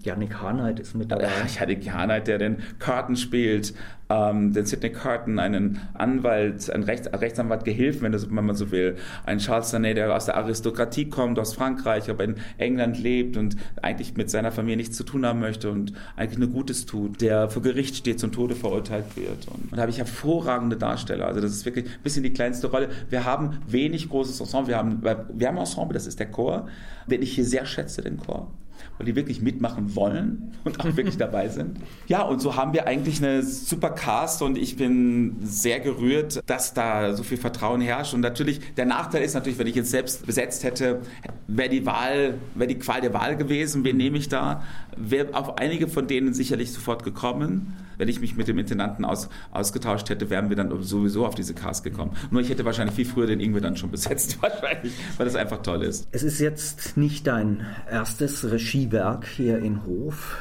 Janik 0.02 0.34
Harnight 0.40 0.80
ist 0.80 0.94
mit 0.94 1.10
dabei. 1.10 1.24
Ja, 1.24 1.30
Janik 1.60 1.90
Harnight, 1.90 2.26
der 2.26 2.38
den 2.38 2.58
Curtin 2.78 3.16
spielt 3.16 3.74
ähm, 4.10 4.52
den 4.52 4.66
Sidney 4.66 4.90
Carton, 4.90 5.38
einen 5.38 5.80
Anwalt, 5.94 6.70
einen 6.70 6.84
Rechts 6.84 7.08
Rechtsanwalt 7.12 7.64
Gehilfen, 7.64 8.02
wenn, 8.02 8.12
das, 8.12 8.28
wenn 8.28 8.44
man 8.44 8.56
so 8.56 8.70
will, 8.70 8.96
ein 9.24 9.38
Charles 9.38 9.70
Sanet, 9.70 9.96
der 9.96 10.13
aus 10.14 10.26
der 10.26 10.36
Aristokratie 10.36 11.08
kommt, 11.08 11.38
aus 11.38 11.54
Frankreich, 11.54 12.10
aber 12.10 12.24
in 12.24 12.36
England 12.58 12.98
lebt 12.98 13.36
und 13.36 13.56
eigentlich 13.82 14.16
mit 14.16 14.30
seiner 14.30 14.52
Familie 14.52 14.76
nichts 14.76 14.96
zu 14.96 15.04
tun 15.04 15.26
haben 15.26 15.40
möchte 15.40 15.70
und 15.70 15.92
eigentlich 16.16 16.38
nur 16.38 16.48
Gutes 16.48 16.86
tut, 16.86 17.20
der 17.20 17.48
vor 17.48 17.62
Gericht 17.62 17.96
steht, 17.96 18.20
zum 18.20 18.32
Tode 18.32 18.54
verurteilt 18.54 19.16
wird. 19.16 19.48
Und, 19.48 19.70
und 19.70 19.76
da 19.76 19.82
habe 19.82 19.90
ich 19.90 19.98
hervorragende 19.98 20.76
Darsteller. 20.76 21.26
Also 21.26 21.40
das 21.40 21.52
ist 21.52 21.64
wirklich 21.64 21.86
ein 21.86 22.02
bisschen 22.02 22.22
die 22.22 22.32
kleinste 22.32 22.68
Rolle. 22.68 22.88
Wir 23.10 23.24
haben 23.24 23.58
wenig 23.66 24.08
großes 24.08 24.40
Ensemble. 24.40 24.68
Wir 24.68 24.78
haben, 24.78 25.02
wir 25.02 25.48
haben 25.48 25.58
Ensemble, 25.58 25.94
das 25.94 26.06
ist 26.06 26.18
der 26.18 26.30
Chor, 26.30 26.68
den 27.06 27.22
ich 27.22 27.34
hier 27.34 27.44
sehr 27.44 27.66
schätze, 27.66 28.02
den 28.02 28.18
Chor 28.18 28.50
weil 28.98 29.06
die 29.06 29.16
wirklich 29.16 29.40
mitmachen 29.40 29.96
wollen 29.96 30.52
und 30.64 30.80
auch 30.80 30.96
wirklich 30.96 31.16
dabei 31.16 31.48
sind. 31.48 31.78
Ja, 32.06 32.22
und 32.22 32.40
so 32.40 32.56
haben 32.56 32.72
wir 32.72 32.86
eigentlich 32.86 33.22
eine 33.22 33.42
super 33.42 33.90
Cast 33.90 34.42
und 34.42 34.56
ich 34.56 34.76
bin 34.76 35.36
sehr 35.42 35.80
gerührt, 35.80 36.42
dass 36.46 36.74
da 36.74 37.14
so 37.14 37.22
viel 37.22 37.38
Vertrauen 37.38 37.80
herrscht. 37.80 38.14
Und 38.14 38.20
natürlich, 38.20 38.60
der 38.76 38.86
Nachteil 38.86 39.22
ist 39.22 39.34
natürlich, 39.34 39.58
wenn 39.58 39.66
ich 39.66 39.74
jetzt 39.74 39.90
selbst 39.90 40.26
besetzt 40.26 40.64
hätte, 40.64 41.00
wäre 41.46 41.68
die 41.68 41.86
Wahl, 41.86 42.34
wäre 42.54 42.68
die 42.68 42.78
Qual 42.78 43.00
der 43.00 43.14
Wahl 43.14 43.36
gewesen, 43.36 43.84
wen 43.84 43.96
nehme 43.96 44.18
ich 44.18 44.28
da? 44.28 44.62
Wäre 44.96 45.34
auf 45.34 45.58
einige 45.58 45.88
von 45.88 46.06
denen 46.06 46.34
sicherlich 46.34 46.72
sofort 46.72 47.04
gekommen. 47.04 47.74
Wenn 47.98 48.08
ich 48.08 48.20
mich 48.20 48.36
mit 48.36 48.48
dem 48.48 48.58
Intendanten 48.58 49.04
aus, 49.04 49.28
ausgetauscht 49.50 50.10
hätte, 50.10 50.30
wären 50.30 50.48
wir 50.48 50.56
dann 50.56 50.82
sowieso 50.82 51.26
auf 51.26 51.34
diese 51.34 51.54
Cast 51.54 51.84
gekommen. 51.84 52.12
Nur 52.30 52.40
ich 52.40 52.48
hätte 52.48 52.64
wahrscheinlich 52.64 52.96
viel 52.96 53.06
früher 53.06 53.26
den 53.26 53.40
Ingwer 53.40 53.60
dann 53.60 53.76
schon 53.76 53.90
besetzt, 53.90 54.38
wahrscheinlich, 54.42 54.92
weil 55.16 55.26
das 55.26 55.36
einfach 55.36 55.62
toll 55.62 55.82
ist. 55.82 56.08
Es 56.12 56.22
ist 56.22 56.40
jetzt 56.40 56.96
nicht 56.96 57.26
dein 57.26 57.66
erstes 57.90 58.50
Regiewerk 58.50 59.26
hier 59.26 59.58
in 59.58 59.84
Hof. 59.84 60.38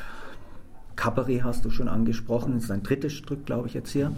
Cabaret 0.95 1.43
hast 1.43 1.65
du 1.65 1.69
schon 1.69 1.88
angesprochen, 1.88 2.54
das 2.54 2.63
ist 2.63 2.69
dein 2.69 2.84
drittes 2.84 3.13
Stück, 3.13 3.45
glaube 3.45 3.67
ich, 3.67 3.73
jetzt 3.73 3.91
hier. 3.91 4.15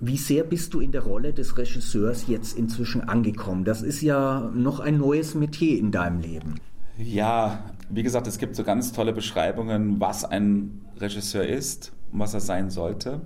Wie 0.00 0.16
sehr 0.16 0.42
bist 0.42 0.74
du 0.74 0.80
in 0.80 0.90
der 0.90 1.02
Rolle 1.02 1.32
des 1.32 1.56
Regisseurs 1.56 2.26
jetzt 2.26 2.58
inzwischen 2.58 3.02
angekommen? 3.02 3.64
Das 3.64 3.82
ist 3.82 4.02
ja 4.02 4.50
noch 4.52 4.80
ein 4.80 4.98
neues 4.98 5.36
Metier 5.36 5.78
in 5.78 5.92
deinem 5.92 6.18
Leben. 6.18 6.56
Ja, 6.98 7.64
wie 7.88 8.02
gesagt, 8.02 8.26
es 8.26 8.38
gibt 8.38 8.56
so 8.56 8.64
ganz 8.64 8.92
tolle 8.92 9.12
Beschreibungen, 9.12 10.00
was 10.00 10.24
ein 10.24 10.80
Regisseur 10.98 11.46
ist 11.46 11.92
was 12.12 12.34
er 12.34 12.40
sein 12.40 12.70
sollte. 12.70 13.20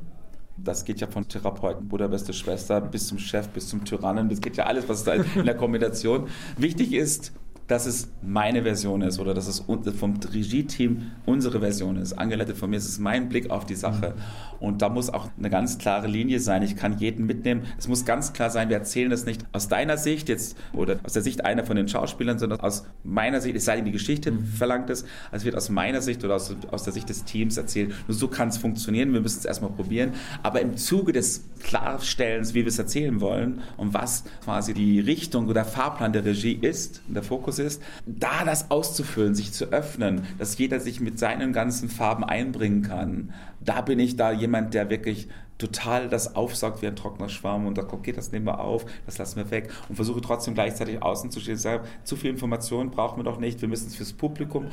Das 0.57 0.85
geht 0.85 1.01
ja 1.01 1.07
von 1.07 1.29
Therapeuten, 1.29 1.89
Bruder, 1.89 2.09
beste 2.09 2.33
Schwester 2.33 2.81
bis 2.81 3.09
zum 3.09 3.19
Chef, 3.19 3.49
bis 3.49 3.69
zum 3.69 3.85
Tyrannen. 3.85 4.31
Das 4.31 4.41
geht 4.41 4.57
ja 4.57 4.65
alles, 4.65 4.89
was 4.89 5.05
da 5.05 5.15
in 5.15 5.45
der 5.45 5.57
Kombination. 5.57 6.29
Wichtig 6.57 6.95
ist, 6.95 7.33
dass 7.67 7.87
es 7.87 8.09
meine 8.23 8.63
Version 8.63 9.03
ist 9.03 9.19
oder 9.19 9.35
dass 9.35 9.49
es 9.49 9.65
vom 9.99 10.15
Regie-Team 10.33 11.11
unsere 11.25 11.61
Version 11.61 11.97
ist. 11.97 12.13
Angeleitet 12.13 12.57
von 12.57 12.71
mir 12.71 12.77
ist 12.77 12.89
es 12.89 12.99
mein 12.99 13.29
Blick 13.29 13.51
auf 13.51 13.67
die 13.67 13.75
Sache. 13.75 14.15
Und 14.61 14.83
da 14.83 14.89
muss 14.89 15.11
auch 15.11 15.29
eine 15.37 15.51
ganz 15.51 15.79
klare 15.79 16.07
Linie 16.07 16.41
sein. 16.41 16.63
Ich 16.63 16.77
kann 16.77 16.99
jeden 16.99 17.27
mitnehmen. 17.27 17.63
Es 17.77 17.89
muss 17.89 18.05
ganz 18.05 18.33
klar 18.33 18.51
sein, 18.51 18.69
wir 18.69 18.77
erzählen 18.77 19.11
das 19.11 19.27
nicht 19.27 19.45
aus 19.53 19.69
deiner 19.69 19.97
Sicht 19.97 20.29
jetzt 20.29 20.57
oder 20.73 20.99
aus 21.03 21.13
der 21.13 21.23
Sicht 21.23 21.45
einer 21.45 21.65
von 21.65 21.77
den 21.77 21.89
Schauspielern, 21.89 22.39
sondern 22.39 22.61
aus 22.61 22.87
meiner 23.03 23.41
Sicht, 23.41 23.57
es 23.57 23.65
sei 23.65 23.77
denn, 23.77 23.85
die 23.85 23.93
Geschichte 23.93 24.33
verlangt 24.57 24.89
es, 24.89 25.05
es 25.33 25.45
wird 25.45 25.57
aus 25.57 25.69
meiner 25.69 26.01
Sicht 26.01 26.25
oder 26.25 26.37
aus, 26.37 26.55
aus 26.71 26.85
der 26.85 26.93
Sicht 26.93 27.09
des 27.09 27.25
Teams 27.25 27.57
erzählt. 27.57 27.93
Nur 28.07 28.17
so 28.17 28.29
kann 28.29 28.49
es 28.49 28.57
funktionieren. 28.57 29.13
Wir 29.13 29.21
müssen 29.21 29.41
es 29.41 29.45
erstmal 29.45 29.71
probieren. 29.71 30.13
Aber 30.43 30.61
im 30.61 30.77
Zuge 30.77 31.13
des 31.13 31.45
Klarstellens, 31.63 32.55
wie 32.55 32.61
wir 32.61 32.69
es 32.69 32.79
erzählen 32.79 33.21
wollen 33.21 33.61
und 33.77 33.93
was 33.93 34.25
quasi 34.45 34.73
die 34.73 35.01
Richtung 35.01 35.49
oder 35.49 35.65
Fahrplan 35.65 36.13
der 36.13 36.25
Regie 36.25 36.53
ist, 36.55 37.03
der 37.09 37.23
Fokus 37.23 37.56
Fokus 37.57 37.59
ist, 37.59 37.83
da 38.07 38.45
das 38.45 38.71
auszufüllen, 38.71 39.35
sich 39.35 39.53
zu 39.53 39.67
öffnen, 39.67 40.23
dass 40.39 40.59
jeder 40.59 40.81
sich 40.81 41.01
mit 41.01 41.19
seinen 41.19 41.53
ganzen 41.53 41.89
Farben 41.89 42.25
einbringen 42.25 42.83
kann. 42.83 43.33
Da 43.61 43.81
bin 43.81 43.99
ich 43.99 44.17
da 44.17 44.33
jemand, 44.33 44.75
der 44.75 44.91
wirklich 44.91 45.29
total 45.59 46.11
das 46.11 46.37
aufsaugt 46.37 46.83
wie 46.83 46.87
ein 46.87 46.97
trockener 46.97 47.31
Schwamm 47.31 47.67
und 47.67 47.77
sagt, 47.77 47.91
okay, 47.91 48.13
das 48.13 48.31
nehmen 48.31 48.45
wir 48.45 48.61
auf, 48.61 48.85
das 49.07 49.17
lassen 49.17 49.37
wir 49.37 49.51
weg 49.51 49.71
und 49.89 49.95
versuche 49.97 50.21
trotzdem 50.21 50.53
gleichzeitig 50.53 51.03
außen 51.03 51.31
zu 51.31 51.41
stehen. 51.41 51.57
Sage, 51.57 51.85
zu 52.05 52.15
viel 52.17 52.31
Information 52.31 52.91
brauchen 52.91 53.19
wir 53.19 53.25
doch 53.25 53.39
nicht, 53.39 53.63
wir 53.63 53.69
müssen 53.69 53.87
es 53.87 53.97
fürs 53.97 54.13
Publikum. 54.13 54.67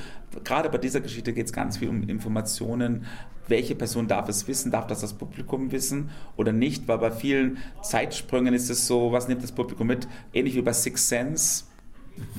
Gerade 0.43 0.69
bei 0.69 0.78
dieser 0.78 1.00
Geschichte 1.00 1.32
geht 1.32 1.46
es 1.46 1.54
ganz 1.54 1.78
viel 1.78 1.88
um 1.88 2.04
Informationen. 2.10 3.06
Welche 3.48 3.76
Person 3.76 4.10
darf 4.10 4.28
es 4.28 4.48
wissen? 4.48 4.72
Darf 4.72 4.88
das 4.88 5.00
das 5.00 5.13
Publikum 5.13 5.72
wissen 5.72 6.10
oder 6.36 6.52
nicht? 6.52 6.88
Weil 6.89 6.98
bei 6.98 7.12
vielen 7.12 7.60
Zeitsprüngen 7.82 8.54
ist 8.54 8.69
es 8.69 8.86
so, 8.86 9.13
was 9.13 9.30
nimmt 9.30 9.41
das 9.41 9.54
Publikum 9.54 9.88
mit? 9.88 10.08
Ähnlich 10.34 10.56
wie 10.56 10.62
bei 10.62 10.74
Six 10.74 11.08
Sense 11.08 11.63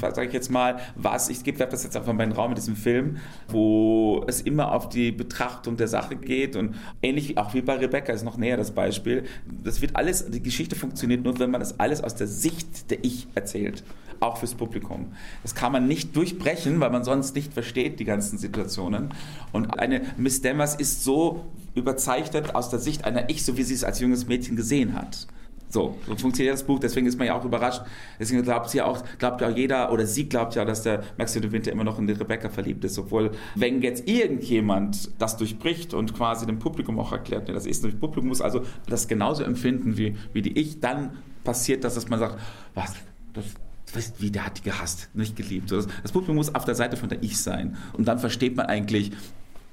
sage 0.01 0.27
ich 0.27 0.33
jetzt 0.33 0.51
mal, 0.51 0.79
was, 0.97 1.29
ich 1.29 1.45
gebe 1.45 1.59
das 1.59 1.83
jetzt 1.83 1.97
einfach 1.97 2.13
mal 2.13 2.25
in 2.25 2.31
den 2.31 2.37
Raum 2.37 2.51
mit 2.51 2.59
diesem 2.59 2.77
Film, 2.77 3.19
wo 3.49 4.25
es 4.27 4.41
immer 4.41 4.73
auf 4.73 4.89
die 4.89 5.13
Betrachtung 5.13 5.77
der 5.77 5.89
Sache 5.89 6.17
geht 6.17 6.57
und 6.57 6.77
ähnlich 7.03 7.39
auch 7.39 7.55
wie 7.55 7.63
bei 7.63 7.77
Rebecca 7.77 8.13
ist 8.13 8.25
noch 8.25 8.37
näher 8.37 8.57
das 8.57 8.73
Beispiel. 8.73 9.25
Das 9.47 9.81
wird 9.81 9.97
alles, 9.97 10.31
die 10.31 10.43
Geschichte 10.43 10.77
funktioniert 10.77 11.25
nur, 11.25 11.39
wenn 11.39 11.51
man 11.51 11.61
das 11.61 11.81
alles 11.81 12.03
aus 12.03 12.15
der 12.15 12.27
Sicht 12.27 12.91
der 12.91 13.05
Ich 13.05 13.27
erzählt, 13.35 13.83
auch 14.21 14.39
fürs 14.39 14.55
Publikum. 14.55 15.13
Das 15.43 15.55
kann 15.55 15.73
man 15.73 15.87
nicht 15.87 16.17
durchbrechen, 16.17 16.81
weil 16.81 16.91
man 16.91 17.05
sonst 17.05 17.35
nicht 17.35 17.53
versteht 17.53 18.01
die 18.01 18.05
ganzen 18.05 18.39
Situationen. 18.39 19.11
Und 19.53 19.79
eine 19.79 20.03
Miss 20.17 20.43
Demmers 20.43 20.75
ist 20.75 21.05
so 21.05 21.47
überzeichnet 21.75 22.55
aus 22.55 22.71
der 22.71 22.79
Sicht 22.79 23.05
einer 23.05 23.29
Ich, 23.31 23.45
so 23.45 23.57
wie 23.57 23.63
sie 23.63 23.75
es 23.75 23.85
als 23.85 24.01
junges 24.01 24.27
Mädchen 24.27 24.57
gesehen 24.57 24.95
hat. 24.95 25.27
So, 25.75 25.99
so 26.07 26.15
funktioniert 26.15 26.55
das 26.55 26.63
Buch, 26.63 26.79
deswegen 26.79 27.09
ist 27.09 27.19
man 27.19 27.27
ja 27.27 27.35
auch 27.35 27.45
überrascht. 27.45 27.83
Deswegen 28.21 28.45
glaubt 28.45 28.71
sie 28.71 28.81
auch, 28.81 29.03
glaubt 29.19 29.41
ja 29.41 29.51
jeder, 29.51 29.91
oder 29.91 30.07
sie 30.07 30.29
glaubt 30.29 30.55
ja, 30.55 30.65
dass 30.65 30.83
der 30.83 31.03
Maxi 31.19 31.41
de 31.41 31.51
Winter 31.51 31.73
immer 31.73 31.83
noch 31.83 31.99
in 31.99 32.07
die 32.07 32.13
Rebecca 32.13 32.49
verliebt 32.49 32.85
ist, 32.85 32.97
obwohl, 32.97 33.33
wenn 33.57 33.83
jetzt 33.83 34.09
irgendjemand 34.09 35.11
das 35.21 35.37
durchbricht 35.37 35.93
und 35.93 36.15
quasi 36.15 36.47
dem 36.47 36.61
Publikum 36.61 37.01
auch 37.01 37.11
erklärt, 37.11 37.49
nee, 37.49 37.55
das 37.55 37.67
ist 37.67 37.83
nicht, 37.83 37.99
Publikum 37.99 38.29
muss 38.29 38.41
also 38.41 38.63
das 38.87 39.09
genauso 39.09 39.43
empfinden 39.43 39.99
wie, 39.99 40.17
wie 40.33 40.43
die 40.43 40.57
ich, 40.57 40.79
dann 40.79 41.17
passiert 41.43 41.83
das, 41.83 41.97
dass 41.97 42.09
man 42.09 42.21
sagt, 42.21 42.39
was, 42.75 42.95
das, 43.33 44.13
wie, 44.21 44.31
der 44.31 44.47
hat 44.47 44.59
die 44.59 44.63
gehasst, 44.63 45.11
nicht 45.13 45.35
geliebt. 45.35 45.73
Das, 45.73 45.89
Publikum 46.13 46.37
muss 46.37 46.55
auf 46.55 46.65
der 46.65 46.77
Seite 46.77 46.97
von 46.97 47.09
der 47.09 47.21
Ich 47.25 47.37
sein. 47.41 47.77
Und 47.95 48.07
dann 48.07 48.21
versteht 48.21 48.57
man 48.57 48.67
eigentlich, 48.67 49.11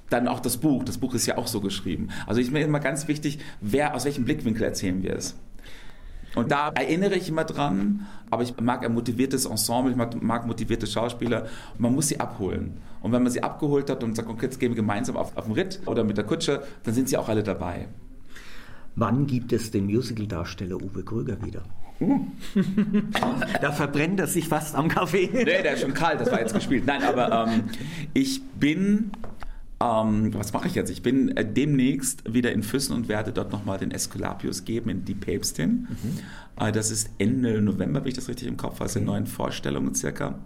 Dann 0.10 0.28
auch 0.28 0.42
das 0.42 0.58
Buch. 0.58 0.84
Das 0.84 0.98
Buch 0.98 1.14
ist 1.14 1.26
ja 1.26 1.38
auch 1.38 1.48
so 1.48 1.62
geschrieben. 1.62 2.10
Also 2.28 2.42
ich 2.42 2.52
mir 2.52 2.60
immer 2.62 2.82
ganz 2.82 3.08
wichtig, 3.08 3.40
wer, 3.62 3.96
aus 3.96 4.04
welchem 4.04 4.26
Blickwinkel 4.26 4.64
erzählen 4.64 5.04
wir 5.04 5.16
es. 5.16 5.36
Und 6.36 6.52
da 6.52 6.70
erinnere 6.70 7.16
ich 7.16 7.28
immer 7.30 7.44
dran, 7.44 8.08
aber 8.30 8.44
ich 8.44 8.60
mag 8.60 8.86
ein 8.86 8.94
motiviertes 8.94 9.46
Ensemble, 9.46 9.92
ich 9.92 9.98
mag, 9.98 10.22
mag 10.22 10.48
motivierte 10.48 10.88
Schauspieler. 10.88 11.48
Man 11.78 11.94
muss 11.94 12.08
sie 12.08 12.20
abholen. 12.20 12.78
Und 13.02 13.12
wenn 13.12 13.24
man 13.24 13.32
sie 13.32 13.44
abgeholt 13.44 13.90
hat 13.90 14.04
und 14.04 14.16
sagt, 14.16 14.30
okay, 14.30 14.46
jetzt 14.46 14.60
gehen 14.60 14.72
wir 14.72 14.76
gemeinsam 14.76 15.18
auf, 15.18 15.36
auf 15.36 15.46
den 15.46 15.54
Ritt 15.54 15.82
oder 15.86 16.04
mit 16.04 16.18
der 16.18 16.26
Kutsche, 16.26 16.64
dann 16.84 16.94
sind 16.94 17.10
sie 17.10 17.18
auch 17.18 17.28
alle 17.28 17.44
dabei. 17.44 17.88
Wann 18.96 19.26
gibt 19.26 19.54
es 19.54 19.72
den 19.72 19.86
Musicaldarsteller 19.86 20.76
Uwe 20.76 21.04
Krüger 21.04 21.42
wieder? 21.44 21.64
da 23.62 23.72
verbrennt 23.72 24.20
er 24.20 24.28
sich 24.28 24.48
fast 24.48 24.76
am 24.76 24.88
Kaffee. 24.88 25.30
Nee, 25.32 25.46
der 25.46 25.74
ist 25.74 25.82
schon 25.82 25.94
kalt, 25.94 26.20
das 26.20 26.32
war 26.32 26.40
jetzt 26.40 26.54
gespielt. 26.54 26.86
Nein, 26.86 27.04
aber 27.04 27.48
ähm, 27.48 27.64
ich 28.14 28.42
bin 28.60 29.12
ähm, 29.82 30.34
was 30.34 30.54
mache 30.54 30.68
ich 30.68 30.76
jetzt? 30.76 30.90
Ich 30.90 31.02
bin 31.02 31.36
äh, 31.36 31.46
demnächst 31.46 32.32
wieder 32.32 32.52
in 32.52 32.62
Füssen 32.62 32.94
und 32.94 33.08
werde 33.08 33.32
dort 33.32 33.52
nochmal 33.52 33.78
den 33.78 33.92
Esculapius 33.92 34.66
geben 34.66 34.90
in 34.90 35.06
Die 35.06 35.16
Päpstin. 35.16 35.88
Mhm. 35.90 36.66
Äh, 36.68 36.72
das 36.72 36.92
ist 36.92 37.10
Ende 37.18 37.62
November, 37.62 38.02
wenn 38.02 38.10
ich 38.10 38.16
das 38.16 38.28
richtig 38.28 38.48
im 38.48 38.58
Kopf 38.58 38.76
habe, 38.76 38.84
also 38.84 39.00
in 39.00 39.06
neuen 39.06 39.26
Vorstellungen 39.26 39.96
circa. 39.96 40.40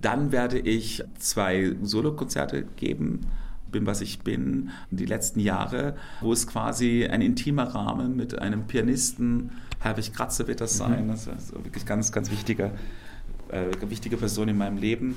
Dann 0.00 0.32
werde 0.32 0.58
ich 0.58 1.04
zwei 1.18 1.76
Solokonzerte 1.82 2.64
geben 2.76 3.20
bin, 3.70 3.86
was 3.86 4.00
ich 4.00 4.20
bin, 4.20 4.70
die 4.90 5.06
letzten 5.06 5.40
Jahre, 5.40 5.96
wo 6.20 6.32
es 6.32 6.46
quasi 6.46 7.06
ein 7.06 7.22
intimer 7.22 7.74
Rahmen 7.74 8.16
mit 8.16 8.38
einem 8.38 8.66
Pianisten, 8.66 9.50
Herwig 9.80 10.12
Kratze 10.12 10.46
wird 10.46 10.60
das 10.60 10.74
mhm. 10.74 10.78
sein, 10.78 11.08
das 11.08 11.26
ist 11.26 11.52
wirklich 11.52 11.84
ganz, 11.84 12.12
ganz 12.12 12.30
wichtige, 12.30 12.70
äh, 13.48 13.66
wichtige 13.88 14.16
Person 14.16 14.48
in 14.48 14.56
meinem 14.56 14.78
Leben. 14.78 15.16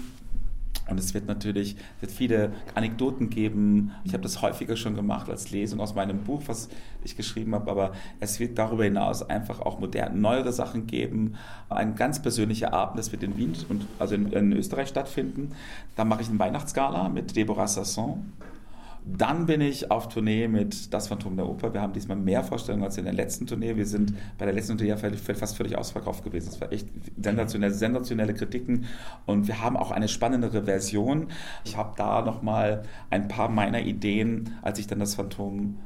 Und 0.90 1.00
es 1.00 1.14
wird 1.14 1.28
natürlich 1.28 1.76
wird 2.00 2.12
viele 2.12 2.52
Anekdoten 2.76 3.30
geben. 3.30 3.92
Ich 4.04 4.14
habe 4.14 4.24
das 4.24 4.42
häufiger 4.42 4.76
schon 4.76 4.96
gemacht 4.96 5.30
als 5.30 5.52
Lesung 5.52 5.80
aus 5.80 5.96
meinem 5.96 6.24
Buch, 6.24 6.44
was 6.48 6.70
ich 7.04 7.18
geschrieben 7.18 7.54
habe. 7.56 7.70
Aber 7.70 7.92
es 8.20 8.40
wird 8.40 8.58
darüber 8.58 8.84
hinaus 8.84 9.28
einfach 9.30 9.60
auch 9.60 9.80
moderne, 9.80 10.18
neuere 10.18 10.54
Sachen 10.54 10.88
geben. 10.88 11.36
Ein 11.70 11.96
ganz 11.96 12.22
persönlicher 12.22 12.74
Abend, 12.74 13.00
das 13.00 13.12
wird 13.12 13.24
in 13.24 13.38
Wien 13.38 13.54
und 13.70 13.86
also 14.00 14.16
in, 14.16 14.32
in 14.32 14.54
Österreich 14.54 14.90
stattfinden. 14.90 15.52
Da 15.96 16.06
mache 16.06 16.22
ich 16.22 16.30
eine 16.30 16.40
Weihnachtsgala 16.40 17.10
mit 17.10 17.36
Deborah 17.36 17.68
Sasson. 17.68 18.34
Dann 19.10 19.46
bin 19.46 19.62
ich 19.62 19.90
auf 19.90 20.10
Tournee 20.10 20.50
mit 20.50 20.94
Das 20.94 21.08
Phantom 21.08 21.38
der 21.38 21.48
Oper. 21.48 21.74
Wir 21.74 21.82
haben 21.82 21.94
diesmal 21.94 22.18
mehr 22.18 22.44
Vorstellungen 22.44 22.84
als 22.84 22.98
in 22.98 23.06
der 23.06 23.14
letzten 23.14 23.48
Tournee. 23.48 23.78
Wir 23.78 23.86
sind 23.86 24.14
bei 24.38 24.46
der 24.46 24.54
letzten 24.54 24.78
Tournee 24.78 24.96
fast 24.98 25.56
völlig 25.56 25.78
ausverkauft 25.78 26.26
gewesen. 26.26 26.50
Es 26.50 26.60
war 26.60 26.74
echt 26.74 26.90
sensationell, 27.22 27.72
sensationelle 27.72 28.34
Kritiken 28.34 28.86
und 29.26 29.48
wir 29.48 29.62
haben 29.62 29.78
auch 29.78 29.92
eine 29.92 30.10
spannendere 30.10 30.64
Version. 30.64 31.28
Ich 31.64 31.78
habe 31.78 31.94
da 31.96 32.22
nochmal 32.22 32.84
ein 33.10 33.30
paar 33.30 33.48
meiner 33.48 33.82
Ideen, 33.82 34.56
als 34.62 34.78
ich 34.80 34.88
dann 34.88 35.00
das 35.00 35.16
Phantom 35.16 35.78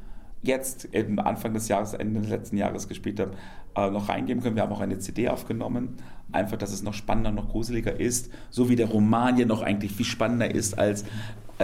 jetzt 0.42 0.92
eben 0.92 1.20
Anfang 1.20 1.54
des 1.54 1.68
Jahres, 1.68 1.94
Ende 1.94 2.20
des 2.20 2.30
letzten 2.30 2.56
Jahres 2.56 2.88
gespielt 2.88 3.20
habe, 3.20 3.32
äh, 3.76 3.90
noch 3.90 4.08
reingeben 4.08 4.42
können. 4.42 4.56
Wir 4.56 4.62
haben 4.62 4.72
auch 4.72 4.80
eine 4.80 4.98
CD 4.98 5.28
aufgenommen, 5.28 5.96
einfach, 6.32 6.56
dass 6.56 6.72
es 6.72 6.82
noch 6.82 6.94
spannender, 6.94 7.30
noch 7.30 7.48
gruseliger 7.48 7.98
ist, 7.98 8.30
so 8.50 8.68
wie 8.68 8.76
der 8.76 8.88
Roman 8.88 9.38
ja 9.38 9.46
noch 9.46 9.62
eigentlich 9.62 9.92
viel 9.92 10.06
spannender 10.06 10.52
ist 10.52 10.78
als 10.78 11.04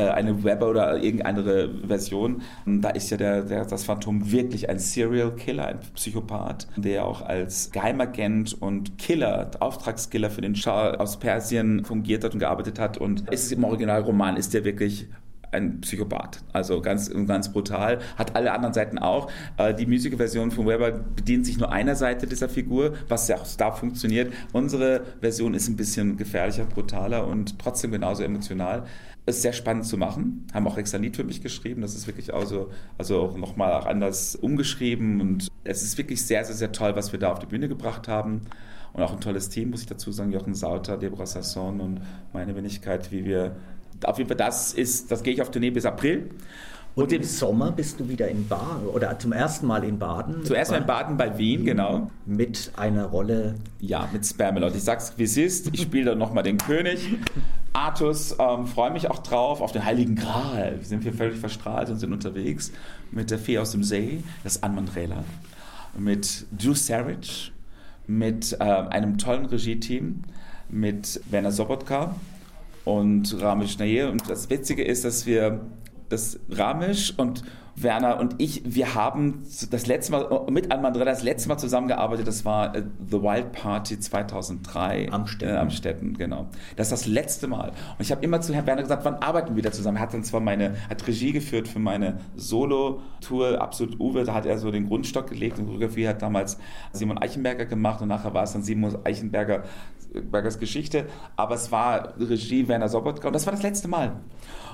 eine 0.06 0.44
Web- 0.44 0.62
oder 0.62 0.96
irgendeine 1.02 1.38
andere 1.38 1.74
Version. 1.86 2.42
Da 2.66 2.90
ist 2.90 3.10
ja 3.10 3.16
der, 3.16 3.42
der, 3.42 3.64
das 3.64 3.84
Phantom 3.84 4.30
wirklich 4.30 4.68
ein 4.68 4.78
Serial 4.78 5.34
Killer, 5.34 5.66
ein 5.66 5.80
Psychopath, 5.94 6.66
der 6.76 7.04
auch 7.04 7.22
als 7.22 7.70
Geheimagent 7.70 8.60
und 8.60 8.98
Killer, 8.98 9.50
Auftragskiller 9.60 10.30
für 10.30 10.40
den 10.40 10.54
Schah 10.54 10.94
aus 10.94 11.18
Persien 11.18 11.84
fungiert 11.84 12.24
hat 12.24 12.32
und 12.34 12.40
gearbeitet 12.40 12.78
hat. 12.78 12.98
Und 12.98 13.28
ist 13.30 13.52
im 13.52 13.64
Originalroman 13.64 14.36
ist 14.36 14.54
der 14.54 14.64
wirklich 14.64 15.08
ein 15.52 15.80
Psychopath. 15.80 16.42
Also 16.52 16.80
ganz, 16.80 17.10
ganz 17.26 17.52
brutal. 17.52 17.98
Hat 18.16 18.36
alle 18.36 18.52
anderen 18.52 18.74
Seiten 18.74 18.98
auch. 18.98 19.30
Äh, 19.56 19.74
die 19.74 19.86
Musikversion 19.86 20.50
von 20.50 20.66
Weber 20.66 20.92
bedient 20.92 21.46
sich 21.46 21.58
nur 21.58 21.72
einer 21.72 21.94
Seite 21.94 22.26
dieser 22.26 22.48
Figur, 22.48 22.94
was 23.08 23.28
ja 23.28 23.36
auch 23.36 23.46
da 23.56 23.72
funktioniert. 23.72 24.32
Unsere 24.52 25.02
Version 25.20 25.54
ist 25.54 25.68
ein 25.68 25.76
bisschen 25.76 26.16
gefährlicher, 26.16 26.64
brutaler 26.64 27.26
und 27.26 27.58
trotzdem 27.58 27.92
genauso 27.92 28.22
emotional. 28.22 28.84
Ist 29.28 29.42
sehr 29.42 29.52
spannend 29.52 29.84
zu 29.84 29.98
machen. 29.98 30.46
Haben 30.54 30.66
auch 30.66 30.78
extra 30.78 30.96
ein 30.96 31.02
Lied 31.02 31.16
für 31.16 31.24
mich 31.24 31.42
geschrieben. 31.42 31.82
Das 31.82 31.94
ist 31.94 32.06
wirklich 32.06 32.32
auch 32.32 32.46
so, 32.46 32.70
also 32.96 33.20
auch 33.20 33.36
nochmal 33.36 33.72
auch 33.74 33.84
anders 33.84 34.36
umgeschrieben. 34.36 35.20
Und 35.20 35.48
es 35.64 35.82
ist 35.82 35.98
wirklich 35.98 36.24
sehr, 36.24 36.44
sehr, 36.44 36.54
sehr 36.54 36.72
toll, 36.72 36.96
was 36.96 37.12
wir 37.12 37.18
da 37.18 37.30
auf 37.32 37.38
die 37.38 37.46
Bühne 37.46 37.68
gebracht 37.68 38.08
haben. 38.08 38.42
Und 38.94 39.02
auch 39.02 39.12
ein 39.12 39.20
tolles 39.20 39.50
Team, 39.50 39.70
muss 39.70 39.82
ich 39.82 39.86
dazu 39.86 40.12
sagen. 40.12 40.32
Jochen 40.32 40.54
Sauter, 40.54 40.96
Deborah 40.96 41.26
Sasson 41.26 41.80
und 41.80 42.00
meine 42.32 42.56
Wenigkeit, 42.56 43.12
wie 43.12 43.24
wir 43.26 43.56
auf 44.04 44.18
jeden 44.18 44.28
Fall, 44.28 44.36
das 44.36 44.72
ist, 44.72 45.10
das 45.10 45.22
gehe 45.22 45.34
ich 45.34 45.42
auf 45.42 45.50
Tournee 45.50 45.70
bis 45.70 45.84
April. 45.84 46.30
Und, 46.94 47.12
im 47.12 47.22
Sommer 47.22 47.70
bist 47.70 48.00
du 48.00 48.08
wieder 48.08 48.26
in 48.26 48.48
Baden 48.48 48.88
oder 48.88 49.16
zum 49.18 49.32
ersten 49.32 49.66
Mal 49.66 49.84
in 49.84 50.00
Baden. 50.00 50.44
Zuerst 50.44 50.72
mal 50.72 50.78
in 50.78 50.86
Baden 50.86 51.16
bei 51.16 51.38
Wien, 51.38 51.64
genau. 51.64 52.10
Mit 52.26 52.72
einer 52.76 53.04
Rolle. 53.04 53.54
Ja, 53.78 54.08
mit 54.12 54.26
Spamalot. 54.26 54.74
Ich 54.74 54.82
sag's 54.82 55.12
wie 55.16 55.22
es 55.22 55.36
ist. 55.36 55.72
Ich 55.72 55.82
spiele 55.82 56.06
dann 56.06 56.18
nochmal 56.18 56.42
den 56.42 56.58
König. 56.58 57.18
Artus, 57.78 58.34
ähm, 58.40 58.66
freue 58.66 58.90
mich 58.90 59.08
auch 59.08 59.20
drauf, 59.20 59.60
auf 59.60 59.70
den 59.70 59.84
Heiligen 59.84 60.16
Gral. 60.16 60.74
Wir 60.78 60.84
sind 60.84 61.04
hier 61.04 61.14
völlig 61.14 61.38
verstrahlt 61.38 61.88
und 61.90 61.98
sind 61.98 62.12
unterwegs 62.12 62.72
mit 63.12 63.30
der 63.30 63.38
Fee 63.38 63.58
aus 63.58 63.70
dem 63.70 63.84
See, 63.84 64.24
das 64.42 64.64
Anmandrela, 64.64 65.22
mit 65.96 66.46
Drew 66.50 66.74
Sarich, 66.74 67.52
mit 68.08 68.52
äh, 68.58 68.64
einem 68.64 69.16
tollen 69.16 69.46
Regie-Team, 69.46 70.22
mit 70.68 71.20
Werner 71.30 71.52
Sobotka, 71.52 72.16
und 72.84 73.40
Ramesh 73.40 73.78
Nair. 73.78 74.10
Und 74.10 74.28
das 74.28 74.50
Witzige 74.50 74.82
ist, 74.82 75.04
dass 75.04 75.24
wir 75.24 75.60
das 76.08 76.40
Ramesh 76.50 77.14
und 77.16 77.44
Werner 77.82 78.18
und 78.18 78.36
ich, 78.38 78.62
wir 78.64 78.94
haben 78.94 79.42
das 79.70 79.86
letzte 79.86 80.12
Mal 80.12 80.46
mit 80.50 80.70
Almandra 80.72 81.04
das 81.04 81.22
letzte 81.22 81.48
Mal 81.48 81.58
zusammengearbeitet. 81.58 82.26
Das 82.26 82.44
war 82.44 82.74
äh, 82.74 82.82
The 83.10 83.22
Wild 83.22 83.52
Party 83.52 83.98
2003 83.98 85.10
am 85.10 85.26
Städten. 85.26 85.54
Äh, 85.54 85.58
am 85.58 85.70
Städten, 85.70 86.14
genau. 86.14 86.48
Das 86.76 86.88
ist 86.88 87.02
das 87.02 87.06
letzte 87.06 87.48
Mal. 87.48 87.68
Und 87.68 88.00
ich 88.00 88.10
habe 88.10 88.22
immer 88.24 88.40
zu 88.40 88.54
Herrn 88.54 88.66
Werner 88.66 88.82
gesagt, 88.82 89.04
wann 89.04 89.16
arbeiten 89.16 89.50
wir 89.50 89.56
wieder 89.56 89.72
zusammen? 89.72 89.98
Er 89.98 90.02
hat 90.02 90.14
dann 90.14 90.24
zwar 90.24 90.40
meine 90.40 90.76
hat 90.88 91.06
Regie 91.06 91.32
geführt 91.32 91.68
für 91.68 91.78
meine 91.78 92.18
Solo-Tour, 92.36 93.60
absolut 93.60 93.98
Uwe. 94.00 94.24
Da 94.24 94.34
hat 94.34 94.46
er 94.46 94.58
so 94.58 94.70
den 94.70 94.88
Grundstock 94.88 95.28
gelegt 95.28 95.58
und 95.58 95.66
Choreografie 95.66 96.08
hat 96.08 96.22
damals 96.22 96.58
Simon 96.92 97.18
Eichenberger 97.18 97.66
gemacht 97.66 98.00
und 98.02 98.08
nachher 98.08 98.34
war 98.34 98.44
es 98.44 98.52
dann 98.52 98.62
Simon 98.62 98.98
Eichenberger 99.04 99.64
Bergers 100.12 100.58
Geschichte, 100.58 101.06
aber 101.36 101.54
es 101.54 101.70
war 101.70 102.14
Regie 102.18 102.66
Werner 102.68 102.88
Sobotka 102.88 103.28
und 103.28 103.34
das 103.34 103.46
war 103.46 103.52
das 103.52 103.62
letzte 103.62 103.88
Mal. 103.88 104.12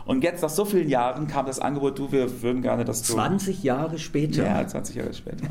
Und 0.06 0.22
jetzt 0.22 0.42
nach 0.42 0.50
so 0.50 0.64
vielen 0.64 0.88
Jahren 0.88 1.26
kam 1.26 1.46
das 1.46 1.60
Angebot, 1.60 1.98
du, 1.98 2.12
wir 2.12 2.42
würden 2.42 2.62
gerne 2.62 2.84
das 2.84 3.02
tun. 3.02 3.16
20 3.16 3.62
Jahre 3.62 3.98
später? 3.98 4.44
Ja, 4.44 4.66
20 4.66 4.96
Jahre 4.96 5.14
später. 5.14 5.46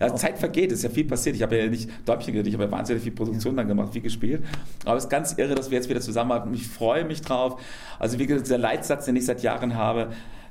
Ja, 0.00 0.12
Zeit 0.16 0.36
vergeht, 0.36 0.72
es 0.72 0.78
ist 0.78 0.84
ja 0.84 0.90
viel 0.90 1.04
passiert. 1.04 1.36
Ich 1.36 1.42
habe 1.42 1.56
ja 1.56 1.68
nicht 1.68 1.88
Däubchen 2.04 2.32
geredet, 2.32 2.48
ich 2.48 2.54
habe 2.54 2.64
ja 2.64 2.70
wahnsinnig 2.72 3.04
viel 3.04 3.12
Produktion 3.12 3.56
dann 3.56 3.68
gemacht, 3.68 3.92
viel 3.92 4.02
gespielt. 4.02 4.42
Aber 4.84 4.96
es 4.96 5.04
ist 5.04 5.10
ganz 5.10 5.34
irre, 5.34 5.54
dass 5.54 5.70
wir 5.70 5.76
jetzt 5.76 5.88
wieder 5.88 6.00
zusammenarbeiten. 6.00 6.52
Ich 6.54 6.66
freue 6.66 7.04
mich 7.04 7.20
drauf. 7.20 7.60
Also 8.00 8.18
wie 8.18 8.26
gesagt, 8.26 8.46
dieser 8.46 8.58
Leitsatz, 8.58 9.04
den 9.04 9.14
ich 9.14 9.26
seit 9.26 9.44
Jahren 9.44 9.76
habe, 9.76 10.08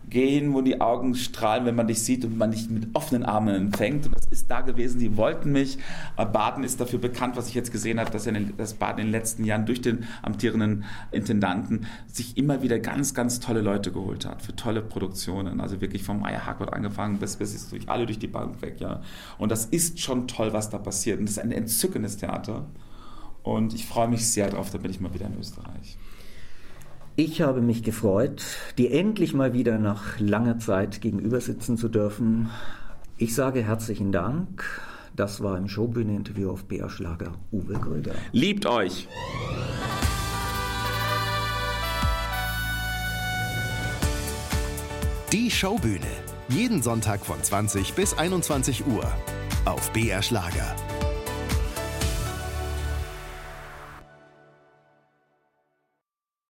gehen, 0.09 0.53
wo 0.53 0.61
die 0.61 0.81
Augen 0.81 1.15
strahlen, 1.15 1.65
wenn 1.65 1.75
man 1.75 1.87
dich 1.87 2.03
sieht 2.03 2.25
und 2.25 2.37
man 2.37 2.51
dich 2.51 2.69
mit 2.69 2.89
offenen 2.93 3.23
Armen 3.23 3.55
empfängt. 3.55 4.05
Und 4.05 4.15
das 4.15 4.27
ist 4.29 4.51
da 4.51 4.61
gewesen, 4.61 4.99
die 4.99 5.15
wollten 5.15 5.51
mich. 5.51 5.77
Baden 6.15 6.63
ist 6.63 6.81
dafür 6.81 6.99
bekannt, 6.99 7.37
was 7.37 7.47
ich 7.47 7.53
jetzt 7.53 7.71
gesehen 7.71 7.99
habe, 7.99 8.11
dass, 8.11 8.25
den, 8.25 8.53
dass 8.57 8.73
Baden 8.73 8.99
in 8.99 9.07
den 9.07 9.11
letzten 9.11 9.45
Jahren 9.45 9.65
durch 9.65 9.81
den 9.81 10.05
amtierenden 10.21 10.83
Intendanten 11.11 11.85
sich 12.07 12.37
immer 12.37 12.61
wieder 12.61 12.79
ganz, 12.79 13.13
ganz 13.13 13.39
tolle 13.39 13.61
Leute 13.61 13.91
geholt 13.91 14.25
hat 14.25 14.41
für 14.41 14.55
tolle 14.55 14.81
Produktionen. 14.81 15.61
Also 15.61 15.79
wirklich 15.79 16.03
vom 16.03 16.19
Meier 16.19 16.45
Harcourt 16.45 16.73
angefangen 16.73 17.17
bis, 17.17 17.37
bis 17.37 17.69
durch 17.69 17.89
alle 17.89 18.05
durch 18.05 18.19
die 18.19 18.27
Bank 18.27 18.61
weg. 18.61 18.75
Ja. 18.79 19.01
Und 19.37 19.49
das 19.51 19.65
ist 19.65 19.99
schon 19.99 20.27
toll, 20.27 20.51
was 20.51 20.69
da 20.69 20.77
passiert. 20.77 21.19
Und 21.19 21.25
das 21.25 21.37
ist 21.37 21.43
ein 21.43 21.51
entzückendes 21.51 22.17
Theater. 22.17 22.65
Und 23.43 23.73
ich 23.73 23.85
freue 23.85 24.07
mich 24.07 24.27
sehr 24.27 24.49
drauf, 24.49 24.69
da 24.71 24.77
bin 24.77 24.91
ich 24.91 24.99
mal 24.99 25.13
wieder 25.13 25.25
in 25.25 25.37
Österreich. 25.39 25.97
Ich 27.17 27.41
habe 27.41 27.61
mich 27.61 27.83
gefreut, 27.83 28.41
dir 28.77 28.91
endlich 28.91 29.33
mal 29.33 29.53
wieder 29.53 29.77
nach 29.77 30.19
langer 30.19 30.59
Zeit 30.59 31.01
gegenüber 31.01 31.41
sitzen 31.41 31.77
zu 31.77 31.89
dürfen. 31.89 32.49
Ich 33.17 33.35
sage 33.35 33.61
herzlichen 33.61 34.11
Dank. 34.11 34.63
Das 35.15 35.43
war 35.43 35.57
im 35.57 35.67
Showbühne-Interview 35.67 36.49
auf 36.49 36.65
BR 36.65 36.89
Schlager 36.89 37.33
Uwe 37.51 37.73
Gröger. 37.73 38.13
Liebt 38.31 38.65
euch! 38.65 39.09
Die 45.33 45.51
Showbühne. 45.51 45.99
Jeden 46.47 46.81
Sonntag 46.81 47.25
von 47.25 47.41
20 47.41 47.93
bis 47.93 48.17
21 48.17 48.85
Uhr 48.87 49.05
auf 49.65 49.91
BR 49.91 50.21
Schlager. 50.21 50.75